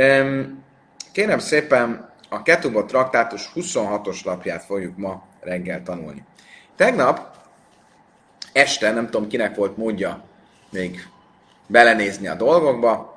Em, 0.00 0.62
Kérem 1.12 1.38
szépen, 1.38 2.08
a 2.28 2.42
Ketubot 2.42 2.86
traktátus 2.86 3.50
26-os 3.54 4.24
lapját 4.24 4.64
fogjuk 4.64 4.96
ma 4.96 5.22
reggel 5.40 5.82
tanulni. 5.82 6.24
Tegnap 6.76 7.20
este, 8.52 8.92
nem 8.92 9.04
tudom 9.04 9.28
kinek 9.28 9.54
volt 9.54 9.76
módja 9.76 10.24
még 10.70 11.08
belenézni 11.66 12.28
a 12.28 12.34
dolgokba, 12.34 13.14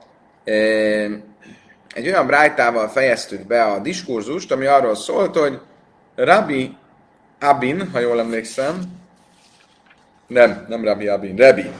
egy 1.94 2.08
olyan 2.08 2.28
brájtával 2.28 2.88
fejeztük 2.88 3.48
be 3.48 3.64
a 3.64 3.80
diskurzust, 3.80 4.52
ami 4.52 4.66
arról 4.66 4.96
szólt, 4.96 5.36
hogy 5.36 5.60
Rabbi 6.16 6.78
Abin, 7.40 7.90
ha 7.92 8.00
jól 8.00 8.20
emlékszem, 8.20 8.82
nem, 10.28 10.66
nem 10.68 10.84
Rabbi 10.84 11.08
Abin, 11.08 11.36
Rebi. 11.36 11.72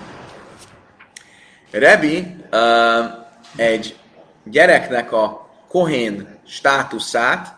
Rebi 1.72 2.36
uh, 2.52 3.06
egy 3.56 3.98
gyereknek 4.44 5.12
a 5.12 5.50
kohén 5.68 6.40
státuszát 6.48 7.56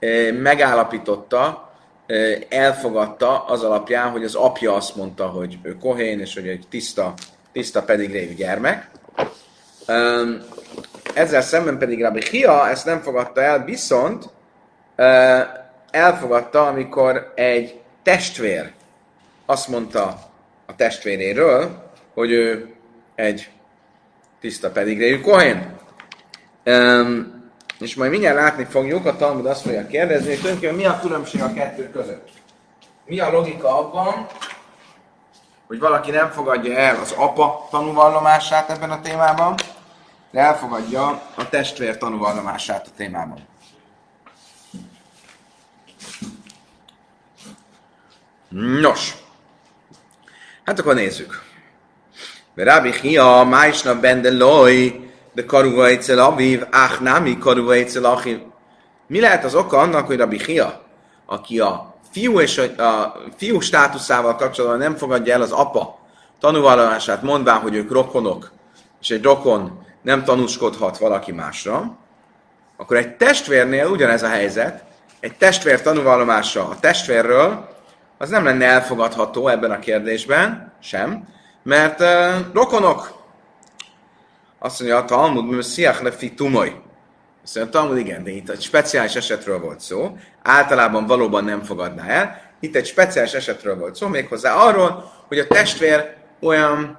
uh, 0.00 0.32
megállapította, 0.32 1.72
uh, 2.08 2.32
elfogadta 2.48 3.44
az 3.44 3.62
alapján, 3.62 4.10
hogy 4.10 4.24
az 4.24 4.34
apja 4.34 4.74
azt 4.74 4.96
mondta, 4.96 5.26
hogy 5.26 5.58
ő 5.62 5.76
kohén, 5.76 6.20
és 6.20 6.34
hogy 6.34 6.48
egy 6.48 6.66
tiszta, 6.70 7.14
tiszta 7.52 7.82
pedigréjű 7.82 8.34
gyermek. 8.34 8.90
Ezzel 11.14 11.42
szemben 11.42 11.78
pedig 11.78 12.02
Rabbi 12.02 12.22
Hia 12.30 12.68
ezt 12.68 12.84
nem 12.84 13.00
fogadta 13.00 13.40
el, 13.40 13.64
viszont 13.64 14.24
uh, 14.96 15.40
elfogadta, 15.90 16.66
amikor 16.66 17.32
egy 17.34 17.80
testvér 18.02 18.72
azt 19.46 19.68
mondta 19.68 20.18
a 20.66 20.76
testvéréről, 20.76 21.90
hogy 22.14 22.30
ő 22.30 22.74
egy 23.14 23.50
tiszta 24.40 24.70
pedigréjű 24.70 25.20
kohén. 25.20 25.78
Um, 26.70 27.38
és 27.78 27.94
majd 27.94 28.10
mindjárt 28.10 28.36
látni 28.36 28.64
fogjuk, 28.64 29.06
a 29.06 29.16
Talmud 29.16 29.46
azt 29.46 29.62
fogja 29.62 29.86
kérdezni, 29.86 30.28
hogy 30.28 30.36
tulajdonképpen 30.36 30.76
mi 30.76 30.84
a 30.84 30.98
különbség 31.00 31.42
a 31.42 31.52
kettő 31.52 31.90
között. 31.90 32.28
Mi 33.06 33.20
a 33.20 33.30
logika 33.30 33.78
abban, 33.78 34.26
hogy 35.66 35.78
valaki 35.78 36.10
nem 36.10 36.30
fogadja 36.30 36.76
el 36.76 37.00
az 37.00 37.12
apa 37.16 37.68
tanúvallomását 37.70 38.70
ebben 38.70 38.90
a 38.90 39.00
témában, 39.00 39.54
de 40.30 40.40
elfogadja 40.40 41.22
a 41.34 41.48
testvér 41.48 41.98
tanúvallomását 41.98 42.86
a 42.86 42.90
témában. 42.96 43.38
Nos, 48.80 49.14
hát 50.64 50.78
akkor 50.78 50.94
nézzük. 50.94 51.42
Rabbi 52.54 52.90
Chia, 52.90 53.44
Májsna 53.44 54.00
Bendeloj, 54.00 55.09
de 55.32 55.44
karuva 55.44 55.86
egyszer 55.86 56.18
aviv, 56.18 56.62
ach 56.70 57.00
nami 57.00 57.38
karuva 57.38 57.72
egyszer 57.72 58.04
achiv. 58.04 58.38
Mi 59.06 59.20
lehet 59.20 59.44
az 59.44 59.54
oka 59.54 59.78
annak, 59.78 60.06
hogy 60.06 60.16
Rabbi 60.16 60.36
Chia, 60.36 60.82
aki 61.26 61.60
a 61.60 61.94
fiú 62.10 62.40
és 62.40 62.58
a, 62.58 62.82
a 62.82 63.16
fiú 63.36 63.60
státuszával 63.60 64.36
kapcsolatban 64.36 64.78
nem 64.78 64.96
fogadja 64.96 65.34
el 65.34 65.42
az 65.42 65.52
apa 65.52 65.98
tanúvallomását, 66.40 67.22
mondván, 67.22 67.60
hogy 67.60 67.74
ők 67.74 67.90
rokonok, 67.90 68.50
és 69.00 69.10
egy 69.10 69.22
rokon 69.22 69.86
nem 70.02 70.24
tanúskodhat 70.24 70.98
valaki 70.98 71.32
másra, 71.32 71.96
akkor 72.76 72.96
egy 72.96 73.16
testvérnél 73.16 73.86
ugyanez 73.86 74.22
a 74.22 74.28
helyzet, 74.28 74.84
egy 75.20 75.36
testvér 75.36 75.82
tanúvallomása 75.82 76.68
a 76.68 76.78
testvérről, 76.80 77.68
az 78.18 78.28
nem 78.28 78.44
lenne 78.44 78.66
elfogadható 78.66 79.48
ebben 79.48 79.70
a 79.70 79.78
kérdésben, 79.78 80.72
sem, 80.82 81.28
mert 81.62 82.00
uh, 82.00 82.34
rokonok. 82.52 83.19
Azt 84.62 84.80
mondja 84.80 84.98
a 84.98 85.04
Talmud, 85.04 85.48
mert 85.48 85.66
sziach 85.66 86.02
lefi 86.02 86.34
tumoly. 86.34 86.74
Azt 87.44 87.54
mondja 87.54 87.78
a 87.78 87.82
Talmud, 87.82 87.98
igen, 87.98 88.24
de 88.24 88.30
itt 88.30 88.50
egy 88.50 88.62
speciális 88.62 89.14
esetről 89.14 89.60
volt 89.60 89.80
szó. 89.80 90.16
Általában 90.42 91.06
valóban 91.06 91.44
nem 91.44 91.62
fogadná 91.62 92.06
el. 92.06 92.40
Itt 92.60 92.76
egy 92.76 92.86
speciális 92.86 93.32
esetről 93.32 93.78
volt 93.78 93.94
szó, 93.94 94.08
méghozzá 94.08 94.54
arról, 94.54 95.12
hogy 95.28 95.38
a 95.38 95.46
testvér 95.46 96.14
olyan 96.40 96.98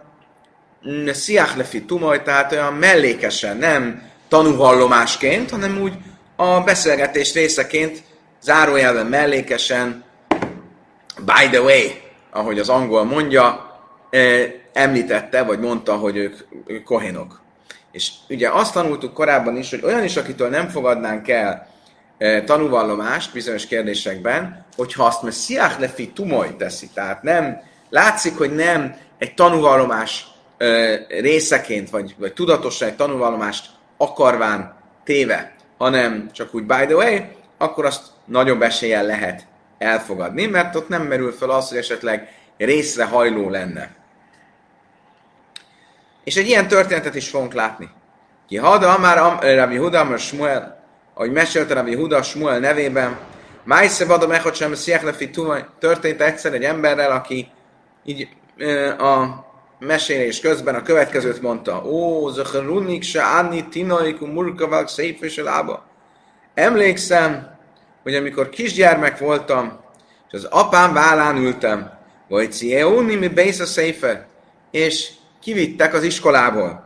sziach 1.07 1.57
lefi 1.57 1.83
tumoly, 1.83 2.21
tehát 2.21 2.51
olyan 2.51 2.73
mellékesen, 2.73 3.57
nem 3.57 4.09
tanúvallomásként, 4.27 5.49
hanem 5.49 5.81
úgy 5.81 5.93
a 6.35 6.61
beszélgetés 6.61 7.33
részeként, 7.33 8.03
zárójelben 8.41 9.05
mellékesen, 9.05 10.03
by 11.25 11.49
the 11.49 11.61
way, 11.61 11.81
ahogy 12.31 12.59
az 12.59 12.69
angol 12.69 13.03
mondja, 13.03 13.69
említette, 14.73 15.43
vagy 15.43 15.59
mondta, 15.59 15.95
hogy 15.95 16.17
ők, 16.17 16.37
ők 16.65 16.83
kohénok. 16.83 17.41
És 17.91 18.11
ugye 18.29 18.49
azt 18.49 18.73
tanultuk 18.73 19.13
korábban 19.13 19.57
is, 19.57 19.69
hogy 19.69 19.83
olyan 19.83 20.03
is, 20.03 20.17
akitől 20.17 20.49
nem 20.49 20.67
fogadnánk 20.67 21.27
el 21.27 21.69
tanúvallomást 22.45 23.33
bizonyos 23.33 23.65
kérdésekben, 23.65 24.65
hogyha 24.75 25.05
azt 25.05 25.21
mert 25.21 25.35
sziach 25.35 25.79
lefi 25.79 26.09
tumoly 26.09 26.55
teszi, 26.55 26.89
tehát 26.93 27.23
nem, 27.23 27.61
látszik, 27.89 28.37
hogy 28.37 28.55
nem 28.55 28.95
egy 29.17 29.33
tanúvallomás 29.33 30.27
részeként, 31.07 31.89
vagy, 31.89 32.15
vagy 32.17 32.33
tudatosan 32.33 32.87
egy 32.87 32.95
tanúvallomást 32.95 33.69
akarván 33.97 34.75
téve, 35.03 35.55
hanem 35.77 36.29
csak 36.31 36.55
úgy 36.55 36.63
by 36.63 36.85
the 36.85 36.95
way, 36.95 37.19
akkor 37.57 37.85
azt 37.85 38.01
nagyobb 38.25 38.61
eséllyel 38.61 39.05
lehet 39.05 39.47
elfogadni, 39.77 40.45
mert 40.45 40.75
ott 40.75 40.87
nem 40.87 41.01
merül 41.01 41.31
fel 41.31 41.49
az, 41.49 41.69
hogy 41.69 41.77
esetleg 41.77 42.35
részre 42.57 43.05
hajló 43.05 43.49
lenne. 43.49 43.89
És 46.23 46.35
egy 46.35 46.47
ilyen 46.47 46.67
történetet 46.67 47.15
is 47.15 47.29
fogunk 47.29 47.53
látni. 47.53 47.89
Ki 48.47 48.57
hada 48.57 48.97
már 48.97 49.39
Rabbi 49.41 49.77
Huda, 49.77 50.03
mert 50.03 50.21
Smuel, 50.21 50.83
ahogy 51.13 51.31
mesélte 51.31 51.73
Rabbi 51.73 51.95
Huda 51.95 52.23
Smuel 52.23 52.59
nevében, 52.59 53.17
Májsze 53.63 54.05
vada 54.05 54.27
mechot 54.27 54.55
sem 54.55 54.73
sziachlefi 54.73 55.29
történt 55.79 56.21
egyszer 56.21 56.53
egy 56.53 56.63
emberrel, 56.63 57.11
aki 57.11 57.47
így 58.03 58.27
a 58.97 59.25
mesélés 59.79 60.39
közben 60.39 60.75
a 60.75 60.81
következőt 60.81 61.41
mondta. 61.41 61.83
Ó, 61.85 62.29
zacharunik 62.29 63.03
se 63.03 63.23
anni 63.23 63.67
tinaiku 63.67 64.25
murkavak 64.25 64.89
szép 64.89 65.35
lába. 65.35 65.85
Emlékszem, 66.53 67.57
hogy 68.03 68.15
amikor 68.15 68.49
kisgyermek 68.49 69.17
voltam, 69.17 69.79
és 70.27 70.33
az 70.33 70.43
apám 70.43 70.93
vállán 70.93 71.37
ültem, 71.37 71.91
vagy 72.27 72.51
cieuni 72.51 73.15
mi 73.15 73.27
bész 73.27 73.65
széfer, 73.65 74.25
és 74.71 75.09
kivittek 75.41 75.93
az 75.93 76.03
iskolából. 76.03 76.85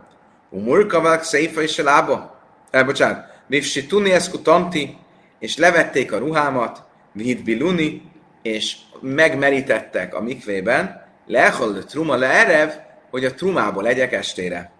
Umurkavak 0.49 1.23
széfa 1.23 1.61
is 1.61 1.77
lába. 1.77 2.39
Eh, 2.71 2.85
bocsánat. 2.85 3.25
Vivsi 3.47 3.85
tunieszku 3.85 4.41
tanti, 4.41 4.97
és 5.39 5.57
levették 5.57 6.11
a 6.11 6.17
ruhámat, 6.17 6.83
vihit 7.11 7.43
biluni, 7.43 8.11
és 8.41 8.75
megmerítettek 9.01 10.15
a 10.15 10.21
mikvében, 10.21 11.03
lehol 11.27 11.83
truma 11.83 12.15
leerev, 12.15 12.69
hogy 13.09 13.25
a 13.25 13.33
trumából 13.33 13.83
legyek 13.83 14.13
estére. 14.13 14.71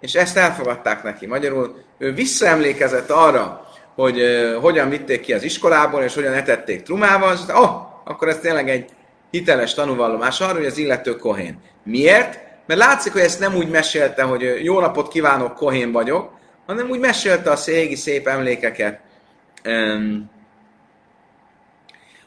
És 0.00 0.14
ezt 0.14 0.36
elfogadták 0.36 1.02
neki. 1.02 1.26
Magyarul 1.26 1.82
ő 1.98 2.12
visszaemlékezett 2.12 3.10
arra, 3.10 3.68
hogy 3.94 4.20
uh, 4.20 4.54
hogyan 4.54 4.88
vitték 4.88 5.20
ki 5.20 5.32
az 5.32 5.42
iskolából, 5.42 6.02
és 6.02 6.14
hogyan 6.14 6.32
etették 6.32 6.82
trumával, 6.82 7.32
és 7.34 7.40
oh, 7.54 7.70
akkor 8.04 8.28
ez 8.28 8.38
tényleg 8.38 8.68
egy 8.68 8.90
hiteles 9.30 9.74
tanúvallomás 9.74 10.40
arra, 10.40 10.56
hogy 10.56 10.66
az 10.66 10.78
illető 10.78 11.16
kohén. 11.16 11.60
Miért? 11.82 12.40
Mert 12.66 12.80
látszik, 12.80 13.12
hogy 13.12 13.20
ezt 13.20 13.40
nem 13.40 13.54
úgy 13.54 13.68
mesélte, 13.68 14.22
hogy 14.22 14.64
jó 14.64 14.80
napot 14.80 15.08
kívánok, 15.08 15.54
kohén 15.54 15.92
vagyok, 15.92 16.38
hanem 16.66 16.90
úgy 16.90 16.98
mesélte 16.98 17.50
a 17.50 17.58
régi 17.66 17.94
szép 17.94 18.26
emlékeket, 18.26 19.00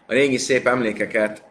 a 0.05 0.13
régi 0.13 0.37
szép 0.37 0.67
emlékeket 0.67 1.43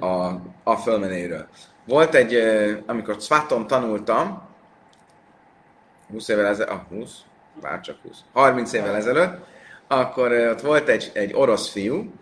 a, 0.00 0.40
a 0.62 0.76
fölmenéről. 0.76 1.46
Volt 1.86 2.14
egy, 2.14 2.34
amikor 2.86 3.16
Cvaton 3.16 3.66
tanultam, 3.66 4.50
20 6.10 6.28
évvel 6.28 6.46
ezelőtt, 6.46 6.70
ah, 6.70 6.80
20, 6.88 7.10
bárcsak 7.60 7.96
20, 8.02 8.18
30 8.32 8.72
évvel 8.72 8.96
ezelőtt, 8.96 9.34
akkor 9.86 10.32
ott 10.32 10.60
volt 10.60 10.88
egy, 10.88 11.10
egy 11.14 11.32
orosz 11.34 11.70
fiú, 11.70 12.12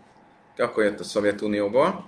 akkor 0.60 0.84
jött 0.84 1.00
a 1.00 1.04
Szovjetunióból, 1.04 2.04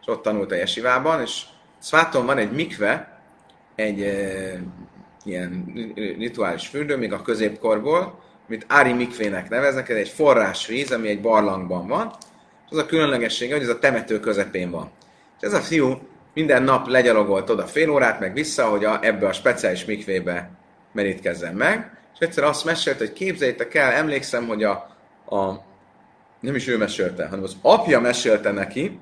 és 0.00 0.06
ott 0.06 0.22
tanult 0.22 0.52
a 0.52 0.54
jesivában, 0.54 1.20
és 1.20 1.42
Szváton 1.78 2.26
van 2.26 2.38
egy 2.38 2.52
mikve, 2.52 3.20
egy 3.74 4.02
e, 4.02 4.60
ilyen 5.24 5.72
rituális 6.18 6.66
fürdő, 6.66 6.96
még 6.96 7.12
a 7.12 7.22
középkorból, 7.22 8.20
amit 8.48 8.64
Ári 8.68 8.92
mikvének 8.92 9.48
neveznek, 9.48 9.88
ez 9.88 9.96
egy 9.96 10.08
forrásvíz, 10.08 10.92
ami 10.92 11.08
egy 11.08 11.20
barlangban 11.20 11.86
van, 11.86 12.14
és 12.64 12.70
az 12.70 12.78
a 12.78 12.86
különlegessége, 12.86 13.54
hogy 13.54 13.62
ez 13.62 13.68
a 13.68 13.78
temető 13.78 14.20
közepén 14.20 14.70
van. 14.70 14.90
És 15.40 15.46
ez 15.46 15.52
a 15.52 15.60
fiú 15.60 15.98
minden 16.34 16.62
nap 16.62 16.86
legyalogolt 16.86 17.50
oda 17.50 17.66
fél 17.66 17.90
órát, 17.90 18.20
meg 18.20 18.32
vissza, 18.32 18.64
hogy 18.64 18.84
a, 18.84 18.98
ebbe 19.02 19.26
a 19.26 19.32
speciális 19.32 19.84
mikvébe 19.84 20.50
merítkezzen 20.92 21.54
meg, 21.54 21.98
és 22.14 22.18
egyszer 22.26 22.44
azt 22.44 22.64
mesélt, 22.64 22.98
hogy 22.98 23.12
képzeljétek 23.12 23.74
el, 23.74 23.92
emlékszem, 23.92 24.46
hogy 24.46 24.64
a, 24.64 24.70
a 25.28 25.66
nem 26.40 26.54
is 26.54 26.68
ő 26.68 26.76
mesélte, 26.76 27.26
hanem 27.26 27.44
az 27.44 27.56
apja 27.62 28.00
mesélte 28.00 28.50
neki, 28.50 28.98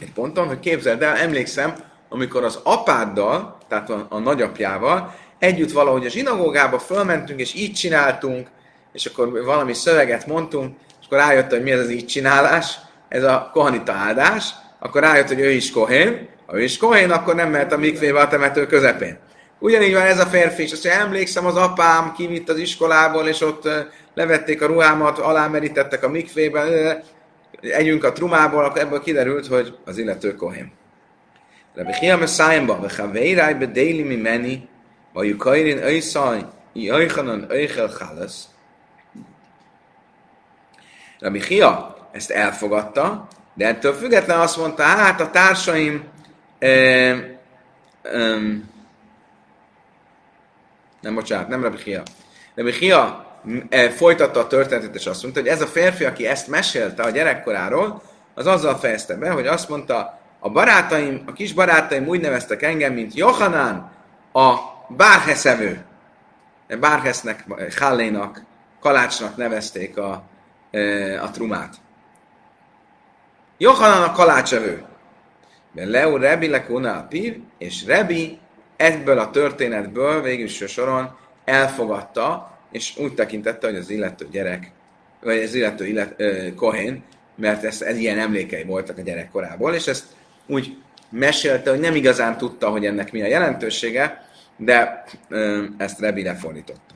egy 0.00 0.12
ponton, 0.12 0.46
hogy 0.46 0.60
képzeld 0.60 1.02
el, 1.02 1.16
emlékszem, 1.16 1.74
amikor 2.08 2.44
az 2.44 2.60
apáddal 2.62 3.58
tehát 3.68 3.90
a, 3.90 4.06
a 4.08 4.18
nagyapjával, 4.18 5.14
együtt 5.38 5.72
valahogy 5.72 6.06
a 6.06 6.10
zsinagógába 6.10 6.78
fölmentünk, 6.78 7.40
és 7.40 7.54
így 7.54 7.72
csináltunk, 7.72 8.48
és 8.92 9.06
akkor 9.06 9.44
valami 9.44 9.74
szöveget 9.74 10.26
mondtunk, 10.26 10.76
és 11.00 11.06
akkor 11.06 11.18
rájött, 11.18 11.50
hogy 11.50 11.62
mi 11.62 11.70
ez 11.70 11.80
az 11.80 11.90
így 11.90 12.06
csinálás, 12.06 12.78
ez 13.08 13.22
a 13.22 13.50
kohanita 13.52 13.92
áldás, 13.92 14.50
akkor 14.78 15.00
rájött, 15.00 15.28
hogy 15.28 15.40
ő 15.40 15.50
is 15.50 15.70
kohén, 15.70 16.28
ha 16.46 16.56
ő 16.56 16.62
is 16.62 16.76
kohén, 16.76 17.10
akkor 17.10 17.34
nem 17.34 17.50
mehet 17.50 17.72
a 17.72 17.78
mikvébe 17.78 18.20
a 18.20 18.28
temető 18.28 18.66
közepén. 18.66 19.18
Ugyanígy 19.58 19.92
van 19.92 20.02
ez 20.02 20.18
a 20.18 20.26
férfi, 20.26 20.62
és 20.62 20.72
azt 20.72 20.84
mondja, 20.84 21.02
emlékszem, 21.02 21.46
az 21.46 21.56
apám 21.56 22.12
kivitt 22.12 22.48
az 22.48 22.58
iskolából, 22.58 23.28
és 23.28 23.40
ott 23.40 23.68
levették 24.14 24.62
a 24.62 24.66
ruhámat, 24.66 25.18
alámerítettek 25.18 26.04
a 26.04 26.08
mikvébe, 26.08 27.02
együnk 27.60 28.04
a 28.04 28.12
trumából, 28.12 28.64
akkor 28.64 28.80
ebből 28.80 29.00
kiderült, 29.00 29.46
hogy 29.46 29.76
az 29.84 29.98
illető 29.98 30.34
kohén. 30.34 30.72
Rabbi 31.74 31.92
Chia 31.92 32.16
Messiahba, 32.16 32.80
ve 32.80 32.88
Chaveirai 32.88 33.54
bedéli 33.54 34.02
mi 34.02 34.16
meni, 34.16 34.68
va 35.12 35.22
Jukairin 35.22 35.82
öjszaj, 35.82 36.44
i 36.72 36.90
öjchanon 36.90 37.44
öjchel 37.48 37.88
chalasz. 37.88 38.44
Rabbi 41.18 41.38
Chia 41.38 41.96
ezt 42.12 42.30
elfogadta, 42.30 43.28
de 43.54 43.66
ettől 43.66 43.92
függetlenül 43.92 44.42
azt 44.42 44.56
mondta, 44.56 44.82
hát 44.82 45.20
a 45.20 45.30
társaim 45.30 46.04
e, 46.58 46.68
e, 46.68 47.18
nem, 51.00 51.14
bocsánat, 51.14 51.48
nem 51.48 51.62
Rabbi 51.62 51.76
Chia. 51.76 52.02
Rabbi 52.54 52.70
Chia 52.70 53.26
e, 53.68 53.90
folytatta 53.90 54.40
a 54.40 54.46
történetet, 54.46 54.94
és 54.94 55.06
azt 55.06 55.22
mondta, 55.22 55.40
hogy 55.40 55.48
ez 55.48 55.60
a 55.60 55.66
férfi, 55.66 56.04
aki 56.04 56.26
ezt 56.26 56.48
mesélte 56.48 57.02
a 57.02 57.10
gyerekkoráról, 57.10 58.02
az 58.34 58.46
azzal 58.46 58.78
fejezte 58.78 59.14
be, 59.14 59.30
hogy 59.30 59.46
azt 59.46 59.68
mondta, 59.68 60.20
a 60.40 60.50
barátaim, 60.50 61.22
a 61.26 61.32
kis 61.32 61.52
barátaim 61.52 62.06
úgy 62.06 62.20
neveztek 62.20 62.62
engem, 62.62 62.92
mint 62.92 63.14
Johanán, 63.14 63.92
a 64.32 64.54
bárheszevő. 64.88 65.84
Bárhesznek, 66.80 67.44
Hallénak, 67.78 68.42
Kalácsnak 68.80 69.36
nevezték 69.36 69.96
a, 69.96 70.22
e, 70.70 71.22
a 71.22 71.30
trumát. 71.30 71.74
Johanán 73.58 74.02
a 74.02 74.12
kalácsevő. 74.12 74.84
Leo 75.74 76.16
Rebi 76.16 76.48
lekóna 76.48 76.92
a 76.92 77.06
pív, 77.08 77.42
és 77.58 77.84
Rebi 77.84 78.38
ebből 78.78 79.18
a 79.18 79.30
történetből 79.30 80.22
végül 80.22 80.48
soron 80.48 81.16
elfogadta, 81.44 82.58
és 82.72 82.96
úgy 82.96 83.14
tekintette, 83.14 83.66
hogy 83.66 83.76
az 83.76 83.90
illető 83.90 84.28
gyerek, 84.30 84.70
vagy 85.22 85.42
az 85.42 85.54
illető 85.54 85.86
illet, 85.86 86.14
ö, 86.16 86.54
kohén, 86.54 87.02
mert 87.36 87.64
ez, 87.64 87.82
ez 87.82 87.96
ilyen 87.96 88.18
emlékei 88.18 88.64
voltak 88.64 88.98
a 88.98 89.02
gyerekkorából, 89.02 89.74
és 89.74 89.86
ezt 89.86 90.04
úgy 90.46 90.76
mesélte, 91.10 91.70
hogy 91.70 91.80
nem 91.80 91.94
igazán 91.94 92.36
tudta, 92.36 92.68
hogy 92.68 92.86
ennek 92.86 93.12
mi 93.12 93.22
a 93.22 93.26
jelentősége, 93.26 94.28
de 94.56 95.04
ö, 95.28 95.64
ezt 95.76 96.00
Rebi 96.00 96.22
lefordította. 96.22 96.94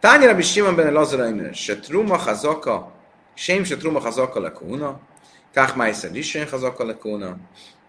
Tányra 0.00 0.38
is 0.38 0.50
Simon 0.50 0.76
benne 0.76 0.90
Lazaraim, 0.90 1.52
se 1.52 1.78
truma 1.78 2.16
hazaka, 2.16 2.92
sem 3.34 3.64
se 3.64 3.76
truma 3.76 4.00
hazaka 4.00 4.40
lekóna, 4.40 5.00
kach 5.54 5.76
májszer 5.76 6.16
is 6.16 6.38
hazaka 6.50 6.84
lekóna, 6.84 7.36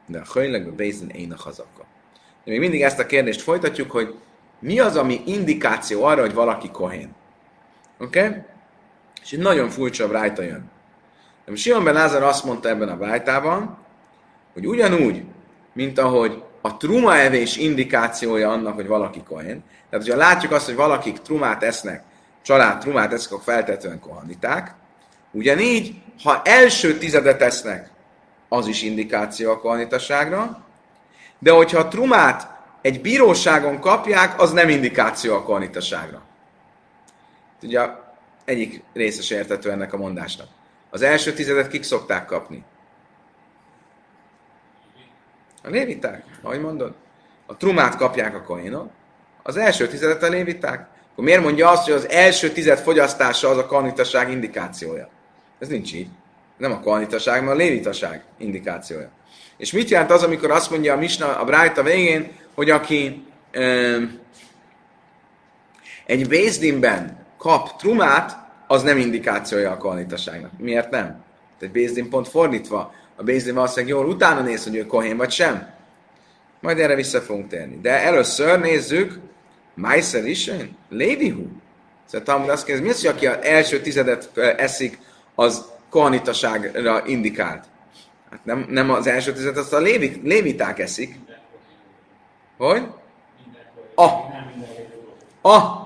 de 0.05 0.19
a 0.19 0.25
hajleg 0.25 0.67
a 0.67 0.71
bézen 0.71 1.09
én 1.09 1.31
a 1.31 1.35
hazaka. 1.37 1.85
De 2.47 2.53
még 2.53 2.61
mindig 2.61 2.81
ezt 2.81 2.99
a 2.99 3.05
kérdést 3.05 3.41
folytatjuk, 3.41 3.91
hogy 3.91 4.15
mi 4.59 4.79
az, 4.79 4.95
ami 4.95 5.21
indikáció 5.25 6.03
arra, 6.03 6.21
hogy 6.21 6.33
valaki 6.33 6.71
kohén. 6.71 7.15
Oké? 7.99 8.19
Okay? 8.19 8.37
És 9.21 9.31
egy 9.31 9.39
nagyon 9.39 9.69
furcsa 9.69 10.07
brájta 10.07 10.41
jön. 10.41 10.71
De 11.45 11.55
Simon 11.55 11.83
Ben 11.83 11.93
Lázár 11.93 12.23
azt 12.23 12.43
mondta 12.43 12.69
ebben 12.69 12.89
a 12.89 12.97
brájtában, 12.97 13.77
hogy 14.53 14.67
ugyanúgy, 14.67 15.23
mint 15.73 15.99
ahogy 15.99 16.43
a 16.61 16.77
truma 16.77 17.17
evés 17.17 17.57
indikációja 17.57 18.51
annak, 18.51 18.75
hogy 18.75 18.87
valaki 18.87 19.23
kohén. 19.23 19.63
Tehát, 19.89 20.05
hogyha 20.05 20.19
látjuk 20.19 20.51
azt, 20.51 20.65
hogy 20.65 20.75
valakik 20.75 21.17
trumát 21.17 21.63
esznek, 21.63 22.03
család 22.41 22.79
trumát 22.79 23.13
esznek, 23.13 23.31
akkor 23.31 23.53
feltetően 23.53 23.99
kohaniták. 23.99 24.73
Ugyanígy, 25.31 26.01
ha 26.23 26.41
első 26.43 26.97
tizedet 26.97 27.41
esznek, 27.41 27.89
az 28.49 28.67
is 28.67 28.81
indikáció 28.81 29.51
a 29.51 29.59
kohanitaságra, 29.59 30.65
de 31.39 31.51
hogyha 31.51 31.79
a 31.79 31.87
trumát 31.87 32.55
egy 32.81 33.01
bíróságon 33.01 33.79
kapják, 33.79 34.41
az 34.41 34.51
nem 34.51 34.69
indikáció 34.69 35.33
a 35.35 35.43
kohanitaságra. 35.43 36.21
Ugye 37.61 37.89
egyik 38.45 38.83
részes 38.93 39.29
értető 39.29 39.71
ennek 39.71 39.93
a 39.93 39.97
mondásnak. 39.97 40.47
Az 40.89 41.01
első 41.01 41.33
tizedet 41.33 41.67
kik 41.67 41.83
szokták 41.83 42.25
kapni? 42.25 42.63
A 45.63 45.69
léviták, 45.69 46.23
ahogy 46.41 46.61
mondod. 46.61 46.93
A 47.45 47.57
trumát 47.57 47.95
kapják 47.95 48.35
a 48.35 48.43
kohénok, 48.43 48.89
az 49.43 49.57
első 49.57 49.87
tizedet 49.87 50.23
a 50.23 50.27
léviták. 50.27 50.87
Akkor 51.11 51.23
miért 51.23 51.43
mondja 51.43 51.69
azt, 51.69 51.83
hogy 51.83 51.93
az 51.93 52.09
első 52.09 52.51
tized 52.51 52.79
fogyasztása 52.79 53.49
az 53.49 53.57
a 53.57 53.65
kanitaság 53.65 54.31
indikációja? 54.31 55.09
Ez 55.59 55.67
nincs 55.67 55.93
így. 55.93 56.07
Nem 56.57 56.71
a 56.71 56.79
kanitaság, 56.79 57.39
hanem 57.39 57.53
a 57.53 57.57
lévitaság 57.57 58.23
indikációja. 58.37 59.09
És 59.57 59.71
mit 59.71 59.89
jelent 59.89 60.11
az, 60.11 60.23
amikor 60.23 60.51
azt 60.51 60.69
mondja 60.69 60.93
a 60.93 60.97
Misna, 60.97 61.37
a 61.39 61.45
Brájta 61.45 61.83
végén, 61.83 62.31
hogy 62.55 62.69
aki 62.69 63.25
ö, 63.51 64.01
egy 66.05 66.27
Bézdinben 66.27 67.25
kap 67.37 67.77
trumát, 67.77 68.45
az 68.67 68.83
nem 68.83 68.97
indikációja 68.97 69.71
a 69.71 69.77
kohanitaságnak. 69.77 70.51
Miért 70.57 70.89
nem? 70.89 71.23
Egy 71.59 71.71
Bézdin 71.71 72.09
pont 72.09 72.27
fordítva. 72.27 72.93
A 73.15 73.23
Bézdin 73.23 73.53
valószínűleg 73.53 73.95
jól 73.95 74.07
utána 74.07 74.41
néz, 74.41 74.63
hogy 74.63 74.75
ő 74.75 74.85
kohén 74.85 75.17
vagy 75.17 75.31
sem. 75.31 75.69
Majd 76.59 76.79
erre 76.79 76.95
vissza 76.95 77.21
fogunk 77.21 77.47
térni. 77.47 77.79
De 77.81 78.03
először 78.03 78.59
nézzük, 78.59 79.19
Meiser 79.73 80.25
is, 80.25 80.51
Lévihu. 80.89 81.45
Szóval 82.05 82.25
Talmud 82.25 82.49
azt 82.49 82.65
kérdezi, 82.65 82.87
mi 82.87 82.93
az, 82.93 83.05
hogy 83.05 83.15
aki 83.15 83.27
az 83.27 83.37
első 83.41 83.81
tizedet 83.81 84.37
eszik, 84.37 84.99
az 85.35 85.65
kohanitaságra 85.89 87.03
indikált? 87.05 87.63
Hát 88.31 88.45
nem, 88.45 88.65
nem 88.69 88.89
az 88.89 89.07
első 89.07 89.33
tizet, 89.33 89.57
azt 89.57 89.73
a 89.73 89.79
lévit, 89.79 90.23
léviták 90.23 90.79
eszik. 90.79 91.19
Hogy? 92.57 92.87
A. 93.95 94.05
A. 95.49 95.85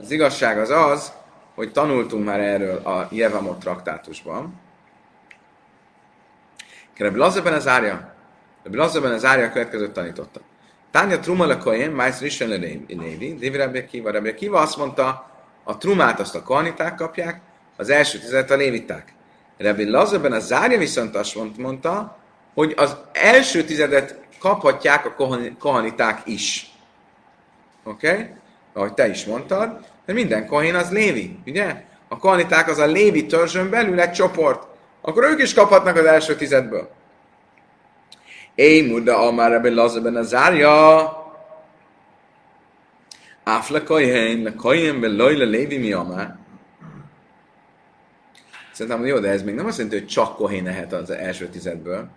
Az 0.00 0.10
igazság 0.10 0.58
az 0.58 0.70
az, 0.70 1.12
hogy 1.54 1.72
tanultunk 1.72 2.24
már 2.24 2.40
erről 2.40 2.76
a 2.76 3.08
Jevamot 3.10 3.58
traktátusban. 3.58 4.60
Rabbi 6.96 7.18
Lazarben 7.18 7.52
az 7.52 7.66
árja. 7.66 8.14
Rabbi 8.62 8.76
Lazarben 8.76 9.12
az 9.12 9.24
árja 9.24 9.50
következőt 9.50 9.92
tanította. 9.92 10.40
Tánja 10.90 11.18
Truma 11.18 11.46
le 11.46 11.58
Kohen, 11.58 11.90
Májsz 11.90 12.20
Rishon 12.20 12.48
Lévi, 12.48 13.36
Lévi 13.40 13.56
Rabbi 13.56 13.84
Kiva. 13.84 14.10
Rabbi 14.10 14.34
Kiva 14.34 14.60
azt 14.60 14.76
mondta, 14.76 15.30
a 15.64 15.78
Trumát 15.78 16.20
azt 16.20 16.34
a 16.34 16.42
kohaniták 16.42 16.94
kapják, 16.94 17.40
az 17.76 17.90
első 17.90 18.18
tizet 18.18 18.50
a 18.50 18.56
léviták. 18.56 19.13
Rabbi 19.58 19.90
Lazarben 19.90 20.32
a 20.32 20.38
zárja 20.38 20.78
viszont 20.78 21.16
azt 21.16 21.36
mondta, 21.56 22.18
hogy 22.54 22.74
az 22.76 22.96
első 23.12 23.64
tizedet 23.64 24.18
kaphatják 24.38 25.06
a 25.06 25.14
kohaniták 25.58 26.20
is. 26.24 26.72
Oké? 27.84 28.10
Okay? 28.10 28.26
Ahogy 28.72 28.94
te 28.94 29.08
is 29.08 29.24
mondtad, 29.24 29.68
mert 30.06 30.18
minden 30.18 30.46
kohén 30.46 30.74
az 30.74 30.90
lévi, 30.90 31.38
ugye? 31.46 31.82
A 32.08 32.18
kohaniták 32.18 32.68
az 32.68 32.78
a 32.78 32.86
lévi 32.86 33.26
törzsön 33.26 33.70
belül 33.70 34.00
egy 34.00 34.12
csoport. 34.12 34.66
Akkor 35.00 35.24
ők 35.24 35.42
is 35.42 35.54
kaphatnak 35.54 35.96
az 35.96 36.04
első 36.04 36.36
tizedből. 36.36 36.90
Éj 38.54 38.90
muda 38.90 39.18
amár 39.18 39.50
Rabbi 39.50 39.70
Lazarben 39.70 40.16
a 40.16 40.22
zárja. 40.22 41.12
Áfle 43.44 43.82
kohén, 43.82 44.42
le 44.42 44.54
kohén, 44.54 45.16
lojle 45.16 45.44
lévi 45.44 45.78
mi 45.78 45.92
amár. 45.92 46.36
Szerintem, 48.74 49.06
jó, 49.06 49.18
de 49.18 49.28
ez 49.28 49.42
még 49.42 49.54
nem 49.54 49.66
azt 49.66 49.76
jelenti, 49.76 49.98
hogy 49.98 50.08
csak 50.08 50.36
kohén 50.36 50.64
lehet 50.64 50.92
az 50.92 51.10
első 51.10 51.48
tizedből, 51.48 52.08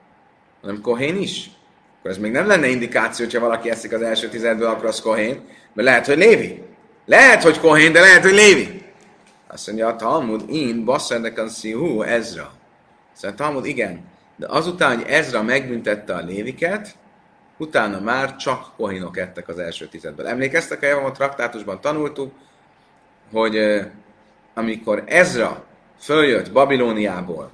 hanem 0.62 0.82
kohén 0.82 1.18
is. 1.18 1.52
Akkor 2.00 2.12
ez 2.12 2.18
még 2.18 2.32
nem 2.32 2.48
lenne 2.48 2.68
indikáció, 2.68 3.26
hogyha 3.26 3.40
valaki 3.40 3.70
eszik 3.70 3.94
az 3.94 4.02
első 4.02 4.30
tizedből, 4.30 4.68
akkor 4.68 4.86
az 4.86 5.02
kohén, 5.02 5.42
mert 5.74 5.88
lehet, 5.88 6.06
hogy 6.06 6.18
Lévi. 6.18 6.64
Lehet, 7.06 7.44
hogy 7.44 7.60
kohén, 7.60 7.92
de 7.92 8.00
lehet, 8.00 8.22
hogy 8.22 8.34
Lévi. 8.34 8.82
Azt 9.48 9.68
mondja 9.68 9.88
a 9.88 9.96
Talmud, 9.96 10.44
én 10.50 10.86
basszerdeken 10.86 11.50
szíhú, 11.50 12.02
Ezra. 12.02 12.52
Szóval 13.14 13.38
a 13.38 13.40
Talmud, 13.40 13.66
igen, 13.66 14.06
de 14.36 14.46
azután, 14.50 14.96
hogy 14.96 15.06
Ezra 15.08 15.44
megbüntette 15.44 16.14
a 16.14 16.26
léviket, 16.26 16.96
utána 17.58 18.00
már 18.00 18.36
csak 18.36 18.76
kohinok 18.78 19.18
ettek 19.18 19.48
az 19.48 19.60
első 19.60 19.88
tizedből. 19.88 20.28
Emlékeztek, 20.28 20.98
a 21.06 21.12
traktátusban 21.12 21.82
tanultuk, 21.82 22.34
hogy 23.32 23.82
amikor 24.54 25.04
Ezra 25.06 25.67
följött 26.00 26.52
Babilóniából 26.52 27.52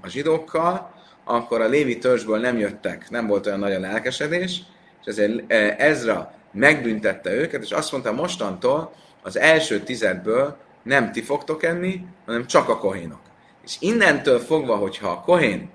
a 0.00 0.08
zsidókkal, 0.08 0.94
akkor 1.24 1.60
a 1.60 1.68
lévi 1.68 1.98
törzsből 1.98 2.38
nem 2.38 2.58
jöttek, 2.58 3.10
nem 3.10 3.26
volt 3.26 3.46
olyan 3.46 3.58
nagy 3.58 3.72
a 3.72 3.80
lelkesedés, 3.80 4.62
és 5.00 5.06
ezért 5.06 5.52
Ezra 5.80 6.34
megbüntette 6.52 7.32
őket, 7.32 7.62
és 7.62 7.70
azt 7.70 7.92
mondta, 7.92 8.12
mostantól 8.12 8.92
az 9.22 9.38
első 9.38 9.80
tizedből 9.80 10.56
nem 10.82 11.12
ti 11.12 11.22
fogtok 11.22 11.62
enni, 11.62 12.04
hanem 12.26 12.46
csak 12.46 12.68
a 12.68 12.78
kohénok. 12.78 13.20
És 13.64 13.76
innentől 13.80 14.38
fogva, 14.38 14.76
hogyha 14.76 15.08
a 15.08 15.20
kohén 15.20 15.70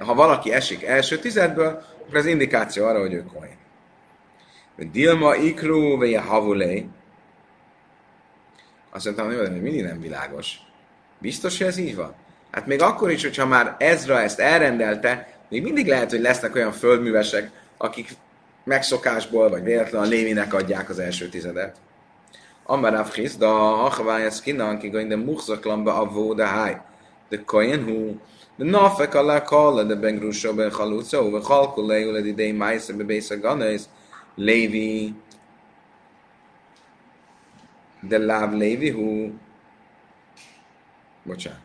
ha 0.00 0.14
valaki 0.14 0.52
esik 0.52 0.84
első 0.84 1.18
tizedből, 1.18 1.82
akkor 2.02 2.16
ez 2.16 2.26
indikáció 2.26 2.84
arra, 2.84 3.00
hogy 3.00 3.12
ő 3.12 3.24
kohén. 3.34 3.56
Dilma 4.92 5.34
ikru 5.34 5.96
vagy 5.96 6.14
havulei. 6.14 6.88
Azt 8.90 9.04
mondtam, 9.04 9.26
hogy 9.26 9.62
mindig 9.62 9.82
nem 9.82 10.00
világos. 10.00 10.58
Biztos, 11.18 11.58
hogy 11.58 11.66
ez 11.66 11.76
így 11.76 11.96
van? 11.96 12.14
Hát 12.50 12.66
még 12.66 12.82
akkor 12.82 13.10
is, 13.10 13.22
hogyha 13.22 13.46
már 13.46 13.76
Ezra 13.78 14.20
ezt 14.20 14.40
elrendelte, 14.40 15.28
még 15.48 15.62
mindig 15.62 15.86
lehet, 15.86 16.10
hogy 16.10 16.20
lesznek 16.20 16.54
olyan 16.54 16.72
földművesek, 16.72 17.50
akik 17.76 18.10
megszokásból, 18.64 19.48
vagy 19.48 19.62
véletlenül 19.62 20.06
a 20.06 20.10
Lévinek 20.10 20.54
adják 20.54 20.88
az 20.88 20.98
első 20.98 21.28
tizedet. 21.28 21.76
Amar 22.64 22.92
Rav 22.92 23.10
Chizda, 23.10 23.48
Hachavály 23.54 24.24
ez 24.24 24.40
kinan, 24.40 24.78
ki 24.78 24.88
de 24.88 25.16
muhzaklamba 25.16 25.94
a 25.94 26.04
vóda 26.04 26.44
háj. 26.44 26.80
De 27.28 27.42
koyen 27.44 27.84
hu, 27.84 28.20
de 28.56 28.64
nafek 28.64 29.14
alá 29.14 29.42
kalla, 29.42 29.82
de 29.82 29.94
ben 29.94 30.18
grusó, 30.18 30.54
ben 30.54 30.70
chalúca, 30.70 31.30
ve 31.30 31.40
chalkul 31.40 31.86
lejú, 31.86 32.10
le 32.10 32.18
idei 32.18 32.52
májsze, 32.52 32.92
be 32.92 33.04
bésze 33.04 33.34
ganész, 33.34 33.88
Lévi, 34.34 35.14
de 38.00 38.18
láv 38.18 38.52
Lévi 38.52 38.90
hu, 38.90 39.30
bocsánat. 41.22 41.58